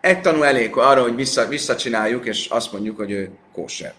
egy 0.00 0.20
tanú 0.20 0.42
elég 0.42 0.76
arra, 0.76 1.02
hogy 1.02 1.14
vissza, 1.14 1.46
visszacsináljuk, 1.46 2.26
és 2.26 2.46
azt 2.46 2.72
mondjuk, 2.72 2.96
hogy 2.96 3.10
ő 3.10 3.30
kóser. 3.52 3.94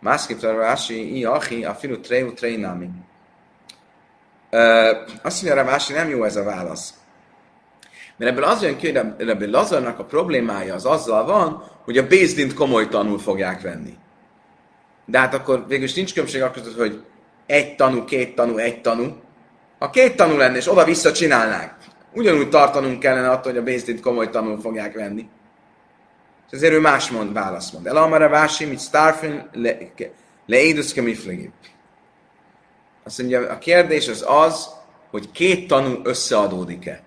Másképp 0.00 0.40
Rási, 0.40 1.18
i 1.18 1.24
achi, 1.24 1.64
a 1.64 1.74
filu 1.74 2.00
treu 2.00 2.32
treinami. 2.32 2.88
Azt 5.22 5.42
mondja 5.42 5.62
Rási, 5.62 5.92
nem 5.92 6.08
jó 6.08 6.24
ez 6.24 6.36
a 6.36 6.44
válasz. 6.44 6.94
Mert 8.18 8.30
ebből 8.30 8.44
az 8.44 8.62
jön 8.62 8.76
ki, 8.76 8.92
hogy 8.92 9.28
ebből 9.28 9.50
Lazarnak 9.50 9.98
a 9.98 10.04
problémája 10.04 10.74
az 10.74 10.84
azzal 10.84 11.24
van, 11.24 11.62
hogy 11.84 11.98
a 11.98 12.06
Bézdint 12.06 12.54
komoly 12.54 12.88
tanul 12.88 13.18
fogják 13.18 13.60
venni. 13.60 13.94
De 15.04 15.18
hát 15.18 15.34
akkor 15.34 15.64
végül 15.68 15.88
nincs 15.94 16.12
különbség 16.12 16.42
akkor, 16.42 16.62
hogy 16.76 17.02
egy 17.46 17.76
tanú, 17.76 18.04
két 18.04 18.34
tanú, 18.34 18.56
egy 18.56 18.80
tanú. 18.80 19.16
Ha 19.78 19.90
két 19.90 20.16
tanú 20.16 20.36
lenne, 20.36 20.56
és 20.56 20.70
oda-vissza 20.70 21.12
csinálnák, 21.12 21.76
ugyanúgy 22.14 22.48
tartanunk 22.48 22.98
kellene 23.00 23.30
attól, 23.30 23.52
hogy 23.52 23.60
a 23.60 23.64
Bézdint 23.64 24.00
komoly 24.00 24.30
tanul 24.30 24.60
fogják 24.60 24.94
venni. 24.94 25.28
És 26.46 26.56
ezért 26.56 26.72
ő 26.72 26.80
más 26.80 27.10
mond, 27.10 27.32
választ 27.32 27.72
mond. 27.72 27.86
El 27.86 27.96
amara 27.96 28.28
vási, 28.28 28.64
mit 28.64 28.80
starfin 28.80 29.50
leédusz 30.46 30.92
kemiflegib. 30.92 31.50
Azt 33.04 33.18
mondja, 33.18 33.50
a 33.50 33.58
kérdés 33.58 34.08
az 34.08 34.24
az, 34.28 34.68
hogy 35.10 35.30
két 35.30 35.68
tanú 35.68 36.00
összeadódik-e. 36.02 37.06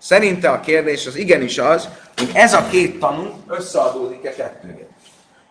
Szerinte 0.00 0.50
a 0.50 0.60
kérdés 0.60 1.06
az 1.06 1.16
igenis 1.16 1.58
az, 1.58 1.88
hogy 2.16 2.30
ez 2.32 2.54
a 2.54 2.66
két 2.70 2.98
tanú 2.98 3.32
összeadódik-e 3.48 4.34
kettőre. 4.34 4.86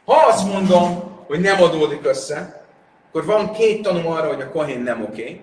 Ha 0.06 0.16
azt 0.28 0.48
mondom, 0.48 1.18
hogy 1.28 1.40
nem 1.40 1.62
adódik 1.62 2.06
össze, 2.06 2.64
akkor 3.08 3.26
van 3.26 3.52
két 3.52 3.82
tanú 3.82 4.08
arra, 4.08 4.28
hogy 4.28 4.42
a 4.42 4.52
kohén 4.52 4.80
nem 4.80 5.02
oké, 5.02 5.22
okay, 5.22 5.42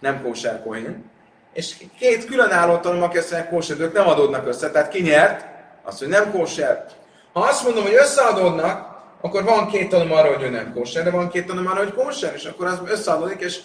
nem 0.00 0.22
kóser 0.22 0.62
kohén, 0.62 1.04
és 1.52 1.76
két 1.98 2.24
különálló 2.24 2.76
tanú, 2.76 3.02
aki 3.02 3.18
azt 3.18 3.30
mondják, 3.30 3.52
kóser, 3.52 3.90
nem 3.92 4.08
adódnak 4.08 4.46
össze. 4.46 4.70
Tehát 4.70 4.88
ki 4.88 5.02
nyert? 5.02 5.44
Azt, 5.82 5.98
hogy 5.98 6.08
nem 6.08 6.30
kóser. 6.30 6.86
Ha 7.32 7.40
azt 7.40 7.64
mondom, 7.64 7.82
hogy 7.82 7.94
összeadódnak, 7.94 8.94
akkor 9.20 9.44
van 9.44 9.68
két 9.68 9.88
tanú 9.88 10.12
arra, 10.12 10.34
hogy 10.34 10.42
ő 10.42 10.48
nem 10.48 10.72
kóser, 10.74 11.04
de 11.04 11.10
van 11.10 11.28
két 11.28 11.46
tanú 11.46 11.68
arra, 11.68 11.78
hogy 11.78 11.94
kóser, 11.94 12.32
és 12.34 12.44
akkor 12.44 12.66
az 12.66 12.80
összeadódik, 12.86 13.40
és 13.40 13.60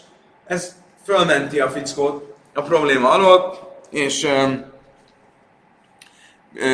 ez 0.46 0.76
fölmenti 1.06 1.60
a 1.60 1.70
fickót 1.70 2.36
a 2.54 2.62
probléma 2.62 3.10
alól, 3.10 3.60
és 3.90 4.24
um, 4.24 4.71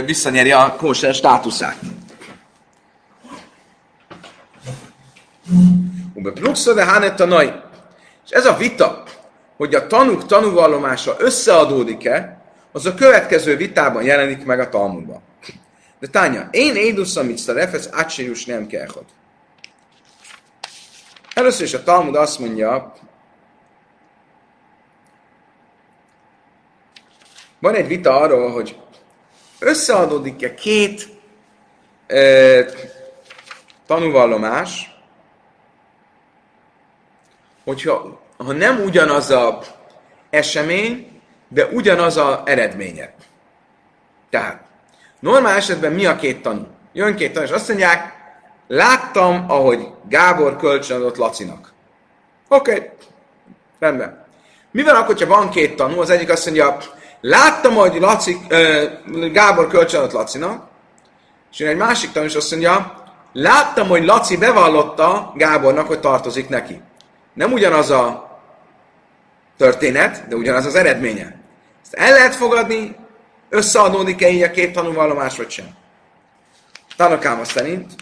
visszanyeri 0.06 0.52
a 0.52 0.76
kóser 0.78 1.14
státuszát. 1.14 1.78
Ube 6.14 6.32
pluxa 6.32 6.74
de 6.74 6.86
hánetta 6.86 7.26
nai. 7.26 7.52
És 8.26 8.30
ez 8.30 8.46
a 8.46 8.58
vita, 8.58 9.04
hogy 9.58 9.76
a 9.76 9.88
tanúk 9.88 10.26
tanúvallomása 10.26 11.16
összeadódik-e, 11.20 12.42
az 12.72 12.86
a 12.86 12.94
következő 12.94 13.56
vitában 13.56 14.04
jelenik 14.04 14.46
meg 14.46 14.60
a 14.60 14.70
Talmudban. 14.70 15.22
De 16.00 16.08
tánya, 16.08 16.48
én 16.52 16.76
édusz, 16.76 17.16
amit 17.16 17.38
szarefesz, 17.38 17.90
átsérjus 17.92 18.46
nem 18.46 18.68
kell. 18.68 18.88
Először 21.34 21.66
is 21.66 21.74
a 21.74 21.84
Talmud 21.84 22.16
azt 22.16 22.40
mondja, 22.40 22.94
van 27.60 27.76
egy 27.76 27.88
vita 27.88 28.20
arról, 28.20 28.52
hogy 28.52 28.78
összeadódik-e 29.60 30.54
két 30.54 31.08
e, 32.08 32.66
tanúvallomás, 33.86 34.96
hogyha 37.64 38.20
ha 38.38 38.54
nem 38.54 38.82
ugyanaz 38.84 39.30
a 39.30 39.60
esemény, 40.30 41.22
de 41.48 41.66
ugyanaz 41.66 42.18
a 42.18 42.44
eredménye. 42.46 43.14
Tehát, 44.30 44.64
normál 45.20 45.56
esetben 45.56 45.92
mi 45.92 46.06
a 46.06 46.16
két 46.16 46.42
tanú? 46.42 46.68
Jön 46.94 47.16
két 47.16 47.34
tanú, 47.34 47.46
és 47.46 47.52
azt 47.52 47.68
mondják, 47.68 48.14
láttam, 48.68 49.46
ahogy 49.48 49.88
Gábor 50.10 50.56
kölcsönadott 50.56 51.18
Lacinak. 51.18 51.74
Oké, 52.48 52.72
okay. 52.72 52.90
rendben. 53.80 54.26
Mi 54.72 54.84
van 54.84 54.96
akkor, 54.96 55.20
ha 55.20 55.26
van 55.26 55.50
két 55.50 55.76
tanú? 55.76 56.00
Az 56.00 56.10
egyik 56.10 56.30
azt 56.30 56.46
mondja, 56.46 56.78
láttam, 57.28 57.76
hogy 57.76 58.00
Laci, 58.00 58.38
Gábor 59.32 59.68
kölcsönadott 59.68 60.12
Lacinak, 60.12 60.68
és 61.52 61.60
egy 61.60 61.78
másik 61.78 62.12
tanú, 62.12 62.26
és 62.26 62.36
azt 62.36 62.52
mondja, 62.52 63.04
láttam, 63.34 63.88
hogy 63.88 64.06
Laci 64.06 64.38
bevallotta 64.38 65.34
Gábornak, 65.36 65.88
hogy 65.88 66.00
tartozik 66.00 66.50
neki. 66.50 66.82
Nem 67.34 67.52
ugyanaz 67.52 67.90
a 67.90 68.40
történet, 69.58 70.28
de 70.28 70.36
ugyanaz 70.36 70.66
az 70.66 70.76
eredménye. 70.76 71.40
Ezt 71.84 71.94
el 71.94 72.12
lehet 72.12 72.36
fogadni, 72.36 72.96
összeadódik-e 73.50 74.30
így 74.30 74.42
a 74.42 74.52
két 74.52 74.74
tanúvallomás, 74.74 75.38
vagy 75.38 75.50
sem. 75.50 75.68
Tanakáma 76.96 77.44
szerint 77.44 77.94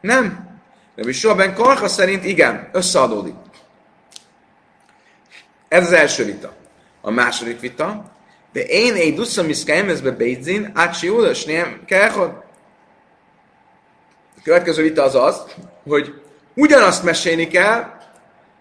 nem. 0.00 0.48
De 0.94 1.02
Bisóben 1.04 1.54
Karha 1.54 1.88
szerint 1.88 2.24
igen, 2.24 2.68
összeadódik. 2.72 3.34
Ez 5.68 5.86
az 5.86 5.92
első 5.92 6.24
vita. 6.24 6.52
A 7.00 7.10
második 7.10 7.60
vita, 7.60 8.04
de 8.52 8.60
én 8.60 8.94
egy 8.94 9.14
dusszamiszka 9.14 9.72
emezbe 9.72 10.10
beidzin, 10.10 10.70
átsi 10.74 11.08
údas 11.08 11.44
nem 11.44 11.80
kell, 11.86 12.08
A 14.36 14.42
következő 14.42 14.82
vita 14.82 15.02
az 15.02 15.14
az, 15.14 15.42
hogy 15.88 16.14
ugyanazt 16.54 17.02
mesélni 17.02 17.46
kell, 17.46 17.84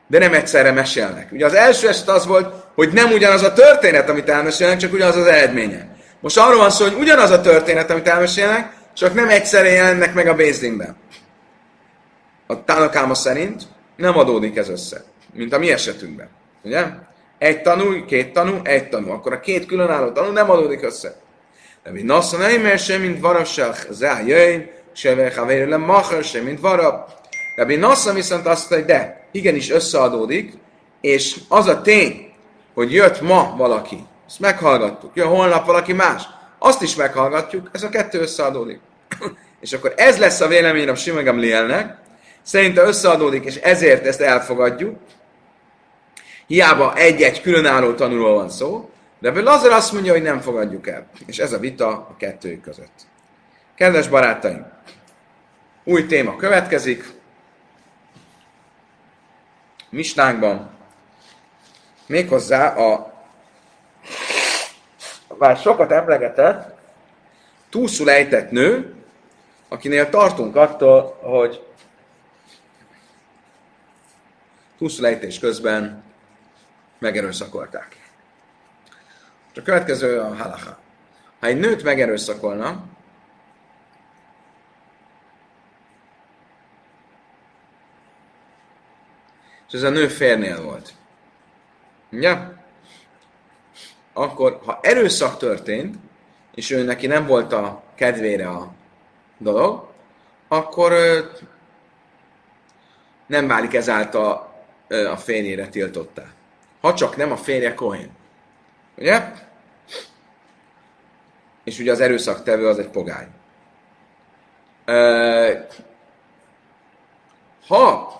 de 0.07 0.19
nem 0.19 0.33
egyszerre 0.33 0.71
mesélnek. 0.71 1.31
Ugye 1.31 1.45
az 1.45 1.53
első 1.53 1.87
eset 1.87 2.09
az 2.09 2.25
volt, 2.25 2.53
hogy 2.75 2.93
nem 2.93 3.11
ugyanaz 3.11 3.43
a 3.43 3.53
történet, 3.53 4.09
amit 4.09 4.29
elmesélnek, 4.29 4.77
csak 4.77 4.93
ugyanaz 4.93 5.15
az 5.15 5.25
eredménye. 5.25 5.87
Most 6.19 6.37
arról 6.37 6.57
van 6.57 6.69
szó, 6.69 6.85
hogy 6.85 6.93
ugyanaz 6.93 7.29
a 7.29 7.41
történet, 7.41 7.89
amit 7.89 8.07
elmesélnek, 8.07 8.73
csak 8.93 9.13
nem 9.13 9.29
egyszerre 9.29 9.69
jelennek 9.69 10.13
meg 10.13 10.27
a 10.27 10.35
Bézdingben. 10.35 10.97
A 12.47 12.63
Tánakáma 12.63 13.13
szerint 13.13 13.63
nem 13.95 14.17
adódik 14.17 14.57
ez 14.57 14.69
össze, 14.69 15.03
mint 15.33 15.53
a 15.53 15.59
mi 15.59 15.71
esetünkben. 15.71 16.29
Ugye? 16.63 16.85
Egy 17.39 17.61
tanú, 17.61 18.05
két 18.05 18.33
tanú, 18.33 18.59
egy 18.63 18.89
tanú. 18.89 19.11
Akkor 19.11 19.33
a 19.33 19.39
két 19.39 19.65
különálló 19.65 20.11
tanú 20.11 20.31
nem 20.31 20.49
adódik 20.49 20.83
össze. 20.83 21.15
De 21.83 21.91
mi 21.91 22.01
nassza 22.01 22.37
nem 22.37 22.77
sem, 22.77 23.01
mint 23.01 23.19
varasság, 23.19 23.75
zá 23.89 24.21
jöjj, 24.21 24.57
se 24.93 25.15
ve 25.15 25.65
le 25.65 26.21
sem, 26.21 26.43
mint 26.43 26.59
varab. 26.59 27.09
Rabbi 27.55 27.75
Nassza 27.75 28.13
viszont 28.13 28.47
azt 28.47 28.69
mondta, 28.69 28.75
hogy 28.75 28.97
de, 28.97 29.27
igenis 29.31 29.69
összeadódik, 29.69 30.53
és 31.01 31.39
az 31.47 31.67
a 31.67 31.81
tény, 31.81 32.33
hogy 32.73 32.93
jött 32.93 33.21
ma 33.21 33.53
valaki, 33.57 33.97
ezt 34.27 34.39
meghallgattuk, 34.39 35.11
jön 35.13 35.27
holnap 35.27 35.65
valaki 35.65 35.93
más, 35.93 36.23
azt 36.57 36.81
is 36.81 36.95
meghallgatjuk, 36.95 37.69
ez 37.71 37.83
a 37.83 37.89
kettő 37.89 38.19
összeadódik. 38.19 38.79
és 39.61 39.73
akkor 39.73 39.93
ez 39.97 40.17
lesz 40.17 40.41
a 40.41 40.47
véleményem 40.47 40.95
Simegem 40.95 41.39
Lielnek, 41.39 41.97
szerinte 42.41 42.81
összeadódik, 42.81 43.45
és 43.45 43.55
ezért 43.55 44.05
ezt 44.05 44.21
elfogadjuk, 44.21 44.97
hiába 46.49 46.95
egy-egy 46.95 47.41
különálló 47.41 47.93
tanuló 47.93 48.33
van 48.33 48.49
szó, 48.49 48.89
de 49.19 49.41
Lazar 49.41 49.71
azt 49.71 49.93
mondja, 49.93 50.11
hogy 50.11 50.21
nem 50.21 50.39
fogadjuk 50.39 50.87
el. 50.87 51.07
És 51.25 51.37
ez 51.37 51.53
a 51.53 51.59
vita 51.59 51.87
a 51.87 52.15
kettőjük 52.17 52.61
között. 52.61 53.07
Kedves 53.75 54.07
barátaim, 54.07 54.65
új 55.83 56.05
téma 56.05 56.35
következik, 56.35 57.13
misnánkban, 59.89 60.69
méghozzá 62.05 62.75
a 62.75 63.13
már 65.37 65.57
sokat 65.57 65.91
emlegetett, 65.91 66.77
túlszul 67.69 68.09
ejtett 68.09 68.51
nő, 68.51 68.95
akinél 69.67 70.09
tartunk 70.09 70.55
attól, 70.55 71.19
hogy 71.21 71.63
túlszul 74.77 75.05
ejtés 75.05 75.39
közben 75.39 76.08
megerőszakolták. 76.99 77.97
A 79.55 79.61
következő 79.61 80.19
a 80.19 80.35
halacha. 80.35 80.79
Ha 81.39 81.47
egy 81.47 81.59
nőt 81.59 81.83
megerőszakolna, 81.83 82.83
és 89.67 89.73
ez 89.73 89.83
a 89.83 89.89
nő 89.89 90.07
férnél 90.07 90.61
volt. 90.63 90.93
Ugye? 92.11 92.37
Akkor, 94.13 94.59
ha 94.65 94.79
erőszak 94.81 95.37
történt, 95.37 95.95
és 96.55 96.71
ő 96.71 96.83
neki 96.83 97.07
nem 97.07 97.25
volt 97.25 97.53
a 97.53 97.83
kedvére 97.95 98.47
a 98.47 98.73
dolog, 99.37 99.87
akkor 100.47 100.93
nem 103.25 103.47
válik 103.47 103.73
ezáltal 103.73 104.63
a 104.89 105.17
férjére 105.17 105.67
tiltottá. 105.67 106.25
Ha 106.81 106.93
csak 106.93 107.15
nem 107.15 107.31
a 107.31 107.37
férje 107.37 107.73
Kohén. 107.73 108.11
Ugye? 108.97 109.31
És 111.63 111.79
ugye 111.79 111.91
az 111.91 111.99
erőszaktevő 111.99 112.67
az 112.67 112.79
egy 112.79 112.89
pogány. 112.89 113.27
Ha 117.67 118.17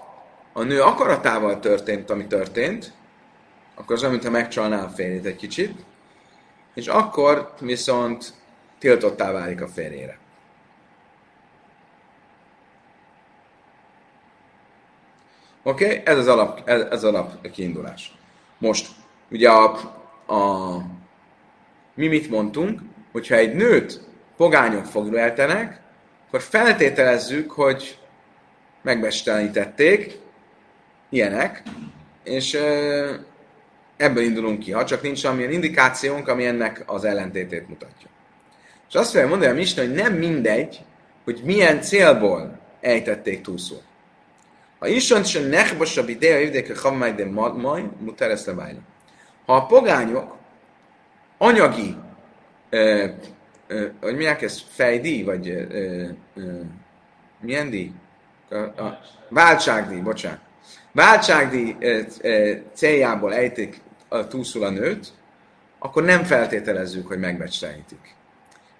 a 0.54 0.64
nő 0.64 0.82
akaratával 0.82 1.60
történt, 1.60 2.10
ami 2.10 2.28
történt, 2.28 2.94
akkor 3.76 3.96
az 3.96 4.02
olyan, 4.02 4.14
mintha 4.14 4.32
megcsalná 4.32 4.84
a 4.84 4.90
férjét 4.90 5.26
egy 5.26 5.36
kicsit, 5.36 5.86
és 6.74 6.88
akkor 6.88 7.54
viszont 7.60 8.34
tiltottá 8.80 9.32
válik 9.32 9.62
a 9.62 9.68
férjére. 9.68 10.18
Oké? 15.64 15.86
Okay? 15.86 16.02
Ez 16.06 16.18
az 16.18 16.28
alap, 16.28 16.70
ez, 16.70 16.82
ez 16.82 17.04
alap 17.04 17.52
kiindulás. 17.52 18.19
Most, 18.60 18.88
ugye 19.32 19.50
a, 19.50 19.72
a, 20.28 20.78
mi 21.94 22.08
mit 22.08 22.30
mondtunk, 22.30 22.82
hogyha 23.12 23.36
egy 23.36 23.56
nőt 23.56 24.02
pogányok 24.38 24.86
fogleltenek, 24.86 25.82
akkor 26.28 26.42
feltételezzük, 26.42 27.52
hogy 27.52 28.00
megbestenítették, 28.82 30.20
ilyenek, 31.10 31.64
és 32.24 32.58
ebből 33.98 34.24
indulunk 34.24 34.60
ki, 34.60 34.72
ha 34.72 34.86
csak 34.86 35.02
nincs 35.02 35.20
semmilyen 35.20 35.52
indikációnk, 35.52 36.28
ami 36.28 36.46
ennek 36.46 36.84
az 36.86 37.04
ellentétét 37.04 37.68
mutatja. 37.68 38.08
És 38.90 38.96
azt 38.96 39.12
fogja 39.12 39.28
mondani 39.28 39.52
a 39.52 39.56
Misna, 39.56 39.82
hogy 39.82 39.94
nem 39.94 40.14
mindegy, 40.14 40.82
hogy 41.24 41.42
milyen 41.44 41.82
célból 41.82 42.60
ejtették 42.82 43.42
túlszó. 43.42 43.76
Ha 44.80 44.88
isont 44.88 45.26
se 45.26 45.48
nechbasabb 45.48 46.10
ideja 46.10 46.40
évdéke 46.40 46.74
havmáj 46.80 47.14
de 47.14 47.26
maj, 47.56 47.90
muteres 48.00 48.46
lebájna. 48.46 48.80
Ha 49.46 49.56
a 49.56 49.66
pogányok 49.66 50.36
anyagi, 51.38 51.96
ö, 52.70 53.06
ö, 53.68 53.88
hogy 54.02 54.16
milyen 54.16 54.38
ez, 54.40 54.62
fejdíj, 54.70 55.24
vagy 55.24 55.50
ö, 55.50 56.08
ö, 56.36 56.60
milyen 57.42 57.70
díj? 57.70 57.92
A, 58.50 58.56
a, 58.56 59.00
váltságdíj, 59.30 60.00
bocsánat. 60.00 60.40
Váltságdíj 60.92 61.76
ö, 61.80 62.02
ö, 62.22 62.54
céljából 62.74 63.34
ejtik 63.34 63.82
a 64.08 64.28
túlszul 64.28 64.64
a 64.64 64.70
nőt, 64.70 65.08
akkor 65.80 66.04
nem 66.04 66.24
feltételezzük, 66.24 67.08
hogy 67.08 67.20
megbecslenítik. 67.20 68.16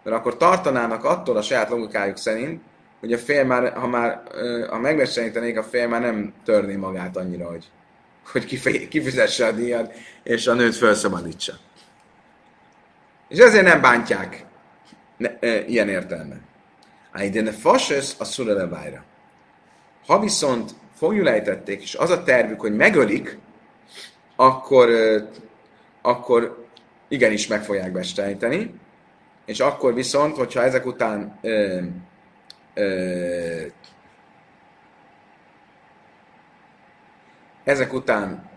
Mert 0.04 0.16
akkor 0.16 0.38
tartanának 0.38 1.04
attól 1.04 1.38
a 1.38 1.42
saját 1.42 1.70
logikájuk 1.70 2.18
szerint, 2.18 2.62
hogy 3.00 3.14
a 3.14 3.18
fél 3.18 3.44
már, 3.44 3.74
ha 3.74 3.88
már, 3.88 4.24
ha 4.70 4.78
megbecsenítenék, 4.78 5.58
a 5.58 5.64
fél 5.64 5.88
már 5.88 6.02
nem 6.02 6.34
törné 6.46 6.76
magát 6.76 7.18
annyira, 7.18 7.50
hogy, 7.50 7.66
hogy 8.32 8.46
kifizesse 8.88 9.46
a 9.46 9.52
díjat, 9.52 9.94
és 10.24 10.48
a 10.48 10.54
nőt 10.54 10.76
felszabadítsa. 10.76 11.54
És 13.28 13.38
ezért 13.38 13.66
nem 13.66 13.82
bántják 13.82 14.46
ne, 15.18 15.40
e, 15.40 15.66
ilyen 15.66 15.90
értelme. 15.90 16.36
de 17.32 17.42
ne 17.42 17.52
fasös 17.52 18.14
a 18.18 18.24
szulelebájra. 18.24 19.04
Ha 20.06 20.20
viszont 20.20 20.72
fogjulejtették, 20.96 21.82
és 21.82 21.96
az 21.96 22.10
a 22.10 22.24
tervük, 22.24 22.60
hogy 22.60 22.76
megölik, 22.76 23.38
akkor, 24.36 24.90
akkor 26.02 26.66
igenis 27.08 27.48
meg 27.48 27.64
fogják 27.64 27.92
besteníteni, 27.92 28.74
és 29.46 29.60
akkor 29.60 29.94
viszont, 29.94 30.36
hogyha 30.36 30.64
ezek 30.64 30.86
után 30.86 31.40
ezek 37.64 37.94
után 37.94 38.50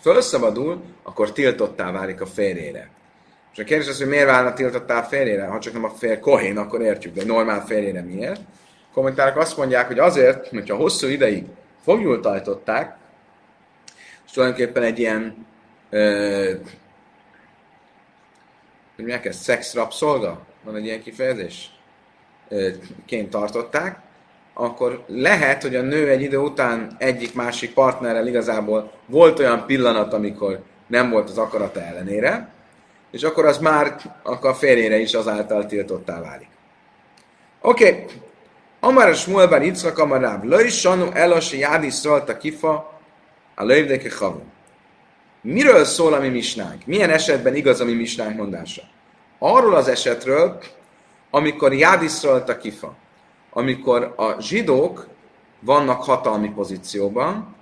felszabadul, 0.00 0.82
akkor 1.02 1.32
tiltottá 1.32 1.90
válik 1.90 2.20
a 2.20 2.26
férjére. 2.26 2.90
És 3.52 3.58
a 3.58 3.64
kérdés 3.64 3.88
az, 3.88 3.98
hogy 3.98 4.08
miért 4.08 4.26
válna 4.26 4.52
tiltottá 4.52 4.98
a 4.98 5.02
férjére? 5.02 5.46
Ha 5.46 5.58
csak 5.58 5.72
nem 5.72 5.84
a 5.84 5.90
fér 5.90 6.20
kohén, 6.20 6.58
akkor 6.58 6.80
értjük, 6.80 7.14
de 7.14 7.24
normál 7.24 7.66
férjére 7.66 8.02
miért? 8.02 8.40
A 8.90 8.94
kommentárok 8.94 9.36
azt 9.36 9.56
mondják, 9.56 9.86
hogy 9.86 9.98
azért, 9.98 10.48
hogyha 10.48 10.76
hosszú 10.76 11.06
ideig 11.06 11.44
fogjultajtották, 11.84 12.96
és 14.26 14.30
tulajdonképpen 14.32 14.82
egy 14.82 14.98
ilyen 14.98 15.46
ö, 15.90 16.54
hogy 18.96 19.04
mi 19.04 19.12
ez, 19.12 19.36
szex 19.36 19.74
rabszolga? 19.74 20.46
Van 20.64 20.76
egy 20.76 20.84
ilyen 20.84 21.02
kifejezés? 21.02 21.70
Ként 23.06 23.30
tartották, 23.30 23.98
akkor 24.54 25.04
lehet, 25.06 25.62
hogy 25.62 25.76
a 25.76 25.82
nő 25.82 26.08
egy 26.08 26.22
idő 26.22 26.36
után 26.36 26.96
egyik-másik 26.98 27.72
partnerrel 27.74 28.26
igazából 28.26 28.92
volt 29.06 29.38
olyan 29.38 29.66
pillanat, 29.66 30.12
amikor 30.12 30.62
nem 30.86 31.10
volt 31.10 31.28
az 31.28 31.38
akarata 31.38 31.80
ellenére, 31.80 32.48
és 33.10 33.22
akkor 33.22 33.46
az 33.46 33.58
már 33.58 33.96
akkor 34.22 34.50
a 34.50 34.54
férjére 34.54 34.98
is 34.98 35.14
azáltal 35.14 35.66
tiltottá 35.66 36.20
válik. 36.20 36.48
Oké, 37.60 37.88
okay. 37.88 38.04
Amar 38.80 39.08
a 39.08 39.14
Shmuelben 39.14 39.62
Yitzchak 39.62 39.98
Amaráv, 39.98 40.42
Löj 40.42 40.68
Sanu 40.68 41.10
Elasi 41.12 41.58
Jádi 41.58 41.90
Szolta 41.90 42.36
Kifa, 42.36 43.00
a 43.54 43.64
Lövdeke 43.64 44.08
Chavu. 44.08 44.40
Miről 45.40 45.84
szól 45.84 46.12
a 46.12 46.20
mi 46.20 46.28
misnánk? 46.28 46.86
Milyen 46.86 47.10
esetben 47.10 47.54
igaz 47.54 47.80
a 47.80 47.84
mi 47.84 47.92
misnánk 47.92 48.36
mondása? 48.36 48.82
Arról 49.38 49.74
az 49.74 49.88
esetről, 49.88 50.58
amikor 51.34 51.74
Jádiszralt 51.74 52.48
a 52.48 52.56
kifa, 52.56 52.94
amikor 53.50 54.14
a 54.16 54.40
zsidók 54.40 55.08
vannak 55.60 56.02
hatalmi 56.02 56.50
pozícióban, 56.50 57.54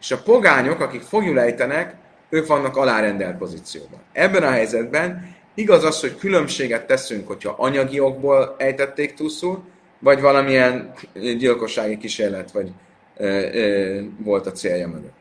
és 0.00 0.10
a 0.10 0.22
pogányok, 0.22 0.80
akik 0.80 1.02
fogjulejtenek, 1.02 1.94
ők 2.28 2.46
vannak 2.46 2.76
alárendelt 2.76 3.36
pozícióban. 3.36 4.00
Ebben 4.12 4.42
a 4.42 4.50
helyzetben 4.50 5.34
igaz 5.54 5.84
az, 5.84 6.00
hogy 6.00 6.16
különbséget 6.16 6.86
teszünk, 6.86 7.26
hogyha 7.26 7.54
anyagi 7.58 8.00
okból 8.00 8.54
ejtették 8.58 9.14
túlszul, 9.14 9.62
vagy 9.98 10.20
valamilyen 10.20 10.92
gyilkossági 11.14 11.98
kísérlet, 11.98 12.50
vagy 12.50 12.72
e, 13.16 13.24
e, 13.26 14.02
volt 14.18 14.46
a 14.46 14.52
célja 14.52 14.88
mögött. 14.88 15.14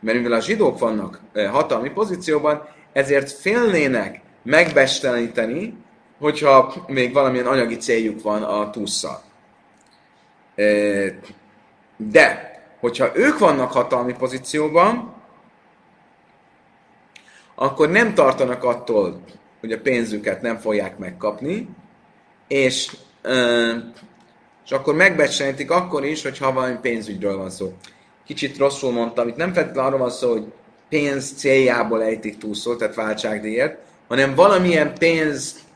Mert 0.00 0.16
mivel 0.16 0.32
a 0.32 0.40
zsidók 0.40 0.78
vannak 0.78 1.20
hatalmi 1.50 1.90
pozícióban, 1.90 2.68
ezért 2.92 3.30
félnének 3.30 4.20
megbesteleníteni 4.42 5.76
hogyha 6.18 6.84
még 6.86 7.12
valamilyen 7.12 7.46
anyagi 7.46 7.76
céljuk 7.76 8.22
van 8.22 8.42
a 8.42 8.70
tússzal. 8.70 9.22
De, 11.96 12.58
hogyha 12.80 13.10
ők 13.14 13.38
vannak 13.38 13.72
hatalmi 13.72 14.12
pozícióban, 14.12 15.14
akkor 17.54 17.90
nem 17.90 18.14
tartanak 18.14 18.64
attól, 18.64 19.20
hogy 19.60 19.72
a 19.72 19.80
pénzüket 19.80 20.42
nem 20.42 20.58
fogják 20.58 20.98
megkapni, 20.98 21.68
és, 22.48 22.96
és 24.64 24.70
akkor 24.70 24.94
megbecsenítik 24.94 25.70
akkor 25.70 26.04
is, 26.04 26.22
hogyha 26.22 26.52
valami 26.52 26.76
pénzügyről 26.82 27.36
van 27.36 27.50
szó. 27.50 27.72
Kicsit 28.26 28.58
rosszul 28.58 28.92
mondtam, 28.92 29.28
itt 29.28 29.36
nem 29.36 29.52
feltétlenül 29.52 29.86
arról 29.86 30.00
van 30.00 30.10
szó, 30.10 30.30
hogy 30.30 30.52
pénz 30.88 31.32
céljából 31.32 32.02
ejtik 32.02 32.38
túlszól, 32.38 32.76
tehát 32.76 32.94
váltságdíjért, 32.94 33.78
hanem 34.08 34.34
valamilyen 34.34 34.94
pénz 34.98 35.67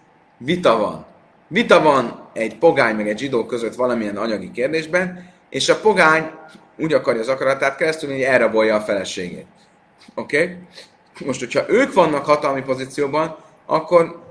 vita 0.45 0.77
van. 0.77 1.07
Vita 1.49 1.83
van 1.83 2.29
egy 2.33 2.59
pogány 2.59 2.97
meg 2.97 3.09
egy 3.09 3.19
zsidó 3.19 3.47
között 3.47 3.75
valamilyen 3.75 4.17
anyagi 4.17 4.51
kérdésben, 4.51 5.31
és 5.51 5.69
a 5.69 5.81
pogány 5.81 6.31
úgy 6.77 6.93
akarja 6.93 7.21
az 7.21 7.29
akaratát 7.29 7.77
keresztül, 7.77 8.11
hogy 8.11 8.23
elrabolja 8.23 8.75
a 8.75 8.81
feleségét. 8.81 9.47
Oké? 10.15 10.43
Okay? 10.43 10.57
Most, 11.27 11.41
hogyha 11.41 11.69
ők 11.69 11.93
vannak 11.93 12.25
hatalmi 12.25 12.63
pozícióban, 12.63 13.37
akkor 13.67 14.23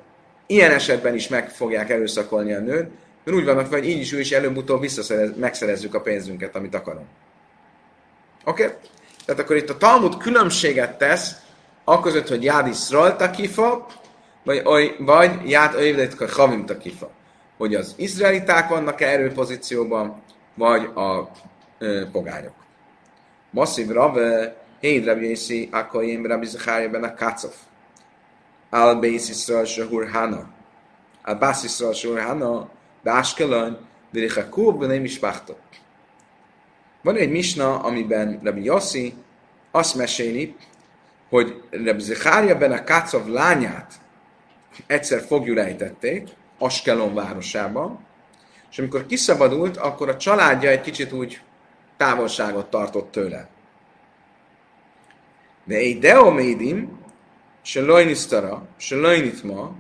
ilyen 0.46 0.72
esetben 0.72 1.16
is 1.16 1.28
meg 1.28 1.50
fogják 1.50 1.90
erőszakolni 1.90 2.54
a 2.54 2.60
nőt, 2.60 2.90
mert 3.24 3.38
úgy 3.38 3.46
vannak, 3.46 3.68
hogy 3.68 3.90
így 3.90 4.00
is, 4.00 4.14
ő 4.14 4.20
is 4.20 4.32
előbb-utóbb 4.32 4.86
megszerezzük 5.36 5.94
a 5.94 6.02
pénzünket, 6.02 6.56
amit 6.56 6.76
akarunk. 6.76 7.08
Oké? 8.46 8.64
Okay? 8.64 8.76
Tehát 9.26 9.42
akkor 9.42 9.56
itt 9.56 9.70
a 9.70 9.78
Talmud 9.78 10.18
különbséget 10.18 10.98
tesz, 10.98 11.36
aközött, 11.84 12.28
hogy 12.28 12.44
Jádis 12.44 12.90
Ralta 12.90 13.30
kifa, 13.30 13.88
vagy, 14.44 14.64
vagy, 14.64 14.96
vagy 15.00 15.50
ját 15.50 15.76
a 16.20 16.26
havim 16.30 16.66
takifa. 16.66 17.10
Hogy 17.58 17.76
az 17.76 17.94
izraeliták 17.98 18.70
vannak 18.70 19.02
-e 19.02 19.08
erőpozícióban, 19.08 20.22
vagy 20.54 20.86
a 20.86 21.32
ö, 21.78 22.04
pogányok. 22.12 22.54
Masszív 23.52 23.90
Rave, 23.90 24.56
Héd 24.80 25.06
Rabbi 25.06 25.30
Yossi, 25.30 25.70
Akoyim 25.72 26.26
Rabbi 26.26 26.48
ben 26.66 27.04
a 27.04 27.14
Kácof. 27.14 27.56
Al 28.70 28.96
Beis 28.96 29.28
Yisrael 29.28 29.66
Shahur 29.66 30.10
Hana. 30.10 30.50
Al 31.24 31.36
Bas 31.36 31.64
Yisrael 31.64 31.94
Shahur 31.94 32.20
Hana, 32.20 32.70
Báskelön, 33.04 33.80
Viricha 34.12 34.50
Kur, 34.50 34.78
Bené 34.78 35.00
Mispachtot. 35.00 35.60
Van 37.02 37.16
egy 37.16 37.32
misna, 37.32 37.80
amiben 37.80 38.40
Rabbi 38.44 38.64
Yossi 38.64 39.14
azt 39.72 39.96
meséli, 39.96 40.56
hogy 41.30 41.64
Reb 41.70 42.00
Zechárja 42.00 42.58
ben 42.58 42.72
a 42.72 42.84
Kácov 42.84 43.28
lányát 43.28 44.01
egyszer 44.88 45.22
fogjulejtették 45.22 46.30
Askelon 46.58 47.14
városában, 47.14 48.06
és 48.72 48.80
amikor 48.80 49.06
kiszabadult, 49.06 49.78
akkor 49.78 50.10
a 50.10 50.18
családja 50.18 50.70
egy 50.70 50.82
kicsit 50.82 51.12
úgy 51.12 51.42
távolságot 51.98 52.70
tartott 52.70 53.12
tőle. 53.12 53.50
De 55.64 55.76
egy 55.76 56.00
deomédim, 56.00 57.00
se 57.62 57.82
lojnisztara, 57.82 58.68
se 58.78 58.96
lojnitma, 58.96 59.76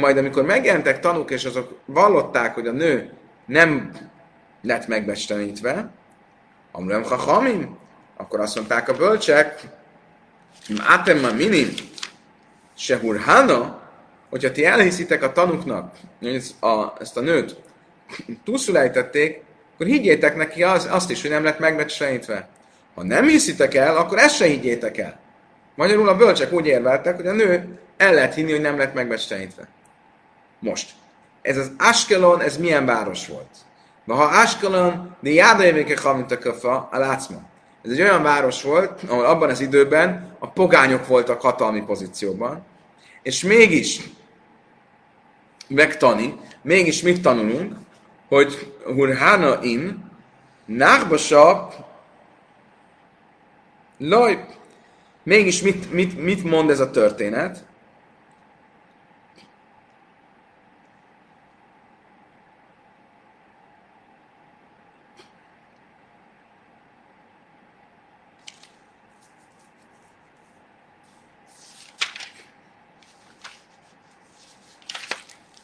majd 0.00 0.16
amikor 0.16 0.44
megjelentek 0.44 1.00
tanúk, 1.00 1.30
és 1.30 1.44
azok 1.44 1.78
vallották, 1.84 2.54
hogy 2.54 2.66
a 2.66 2.72
nő 2.72 3.12
nem 3.46 3.92
lett 4.62 4.86
megbecstenítve, 4.86 5.90
amrem 6.72 7.02
hamim, 7.02 7.78
akkor 8.16 8.40
azt 8.40 8.56
mondták 8.56 8.88
a 8.88 8.96
bölcsek, 8.96 9.60
átem 10.78 11.20
ma 11.20 11.32
minim, 11.32 11.68
se 12.80 12.98
hurhana, 12.98 13.80
hogyha 14.30 14.52
ti 14.52 14.64
elhiszitek 14.64 15.22
a 15.22 15.32
tanuknak, 15.32 15.96
hogy 16.20 16.42
a, 16.60 16.92
ezt 17.00 17.16
a 17.16 17.20
nőt 17.20 17.56
túlszulejtették, 18.44 19.42
akkor 19.74 19.86
higgyétek 19.86 20.36
neki 20.36 20.62
az, 20.62 20.88
azt 20.90 21.10
is, 21.10 21.20
hogy 21.20 21.30
nem 21.30 21.44
lett 21.44 21.58
megbecsenítve. 21.58 22.48
Ha 22.94 23.02
nem 23.02 23.26
hiszitek 23.26 23.74
el, 23.74 23.96
akkor 23.96 24.18
ezt 24.18 24.34
se 24.34 24.44
higgyétek 24.44 24.98
el. 24.98 25.20
Magyarul 25.74 26.08
a 26.08 26.16
bölcsek 26.16 26.52
úgy 26.52 26.66
érveltek, 26.66 27.16
hogy 27.16 27.26
a 27.26 27.32
nő 27.32 27.78
el 27.96 28.14
lehet 28.14 28.34
hinni, 28.34 28.50
hogy 28.50 28.60
nem 28.60 28.78
lett 28.78 28.94
megbecsenítve. 28.94 29.68
Most, 30.58 30.90
ez 31.42 31.56
az 31.56 31.72
Askelon, 31.78 32.40
ez 32.40 32.56
milyen 32.56 32.86
város 32.86 33.26
volt? 33.26 33.56
Ha 34.06 34.24
Askelon, 34.24 35.16
de 35.20 35.30
jádajövéke 35.30 36.12
mint 36.12 36.30
a 36.30 36.38
köfa, 36.38 36.88
a 36.92 36.98
látszma. 36.98 37.49
Ez 37.82 37.90
egy 37.90 38.00
olyan 38.00 38.22
város 38.22 38.62
volt, 38.62 39.02
ahol 39.08 39.24
abban 39.24 39.50
az 39.50 39.60
időben 39.60 40.36
a 40.38 40.50
pogányok 40.50 41.06
voltak 41.06 41.40
hatalmi 41.40 41.82
pozícióban, 41.82 42.64
és 43.22 43.42
mégis 43.42 44.00
megtani, 45.68 46.40
mégis 46.62 47.02
mit 47.02 47.22
tanulunk, 47.22 47.76
hogy 48.28 48.72
Hurhana 48.84 49.62
in, 49.62 50.10
Nachbasa, 50.64 51.68
Laj, 53.98 54.46
mégis 55.22 55.62
mit, 55.62 55.92
mit, 55.92 56.22
mit 56.22 56.44
mond 56.44 56.70
ez 56.70 56.80
a 56.80 56.90
történet? 56.90 57.64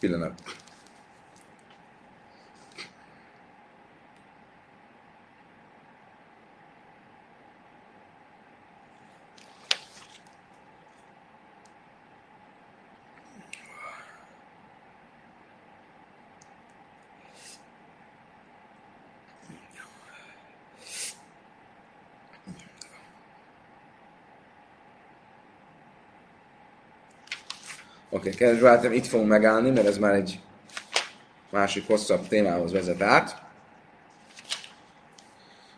Pillanat. 0.07 0.56
Oké, 28.27 28.35
okay, 28.35 28.47
kedves 28.47 28.63
barátom, 28.63 28.93
itt 28.93 29.07
fogunk 29.07 29.29
megállni, 29.29 29.71
mert 29.71 29.87
ez 29.87 29.99
már 29.99 30.15
egy 30.15 30.41
másik 31.51 31.87
hosszabb 31.87 32.29
témához 32.29 32.73
vezet 32.73 33.03
át. 33.03 33.43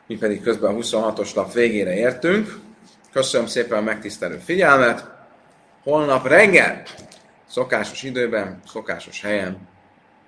Mi 0.07 0.17
pedig 0.17 0.43
közben 0.43 0.75
a 0.75 0.79
26-os 0.79 1.35
lap 1.35 1.53
végére 1.53 1.95
értünk. 1.95 2.59
Köszönöm 3.13 3.47
szépen 3.47 3.79
a 3.79 3.81
megtisztelő 3.81 4.39
figyelmet. 4.39 5.11
Holnap 5.83 6.27
reggel, 6.27 6.83
szokásos 7.49 8.03
időben, 8.03 8.63
szokásos 8.67 9.23
helyen 9.23 9.69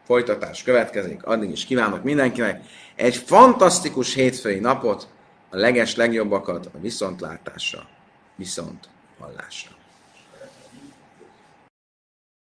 folytatás 0.07 0.63
következik. 0.63 1.25
Addig 1.25 1.51
is 1.51 1.65
kívánok 1.65 2.03
mindenkinek 2.03 2.61
egy 2.97 3.17
fantasztikus 3.17 4.15
hétfői 4.15 4.59
napot, 4.59 5.09
a 5.51 5.57
leges 5.57 5.97
legjobbakat 5.97 6.67
a 6.67 6.79
viszontlátásra, 6.81 7.89
viszont 8.37 8.89
hallásra. 9.19 9.80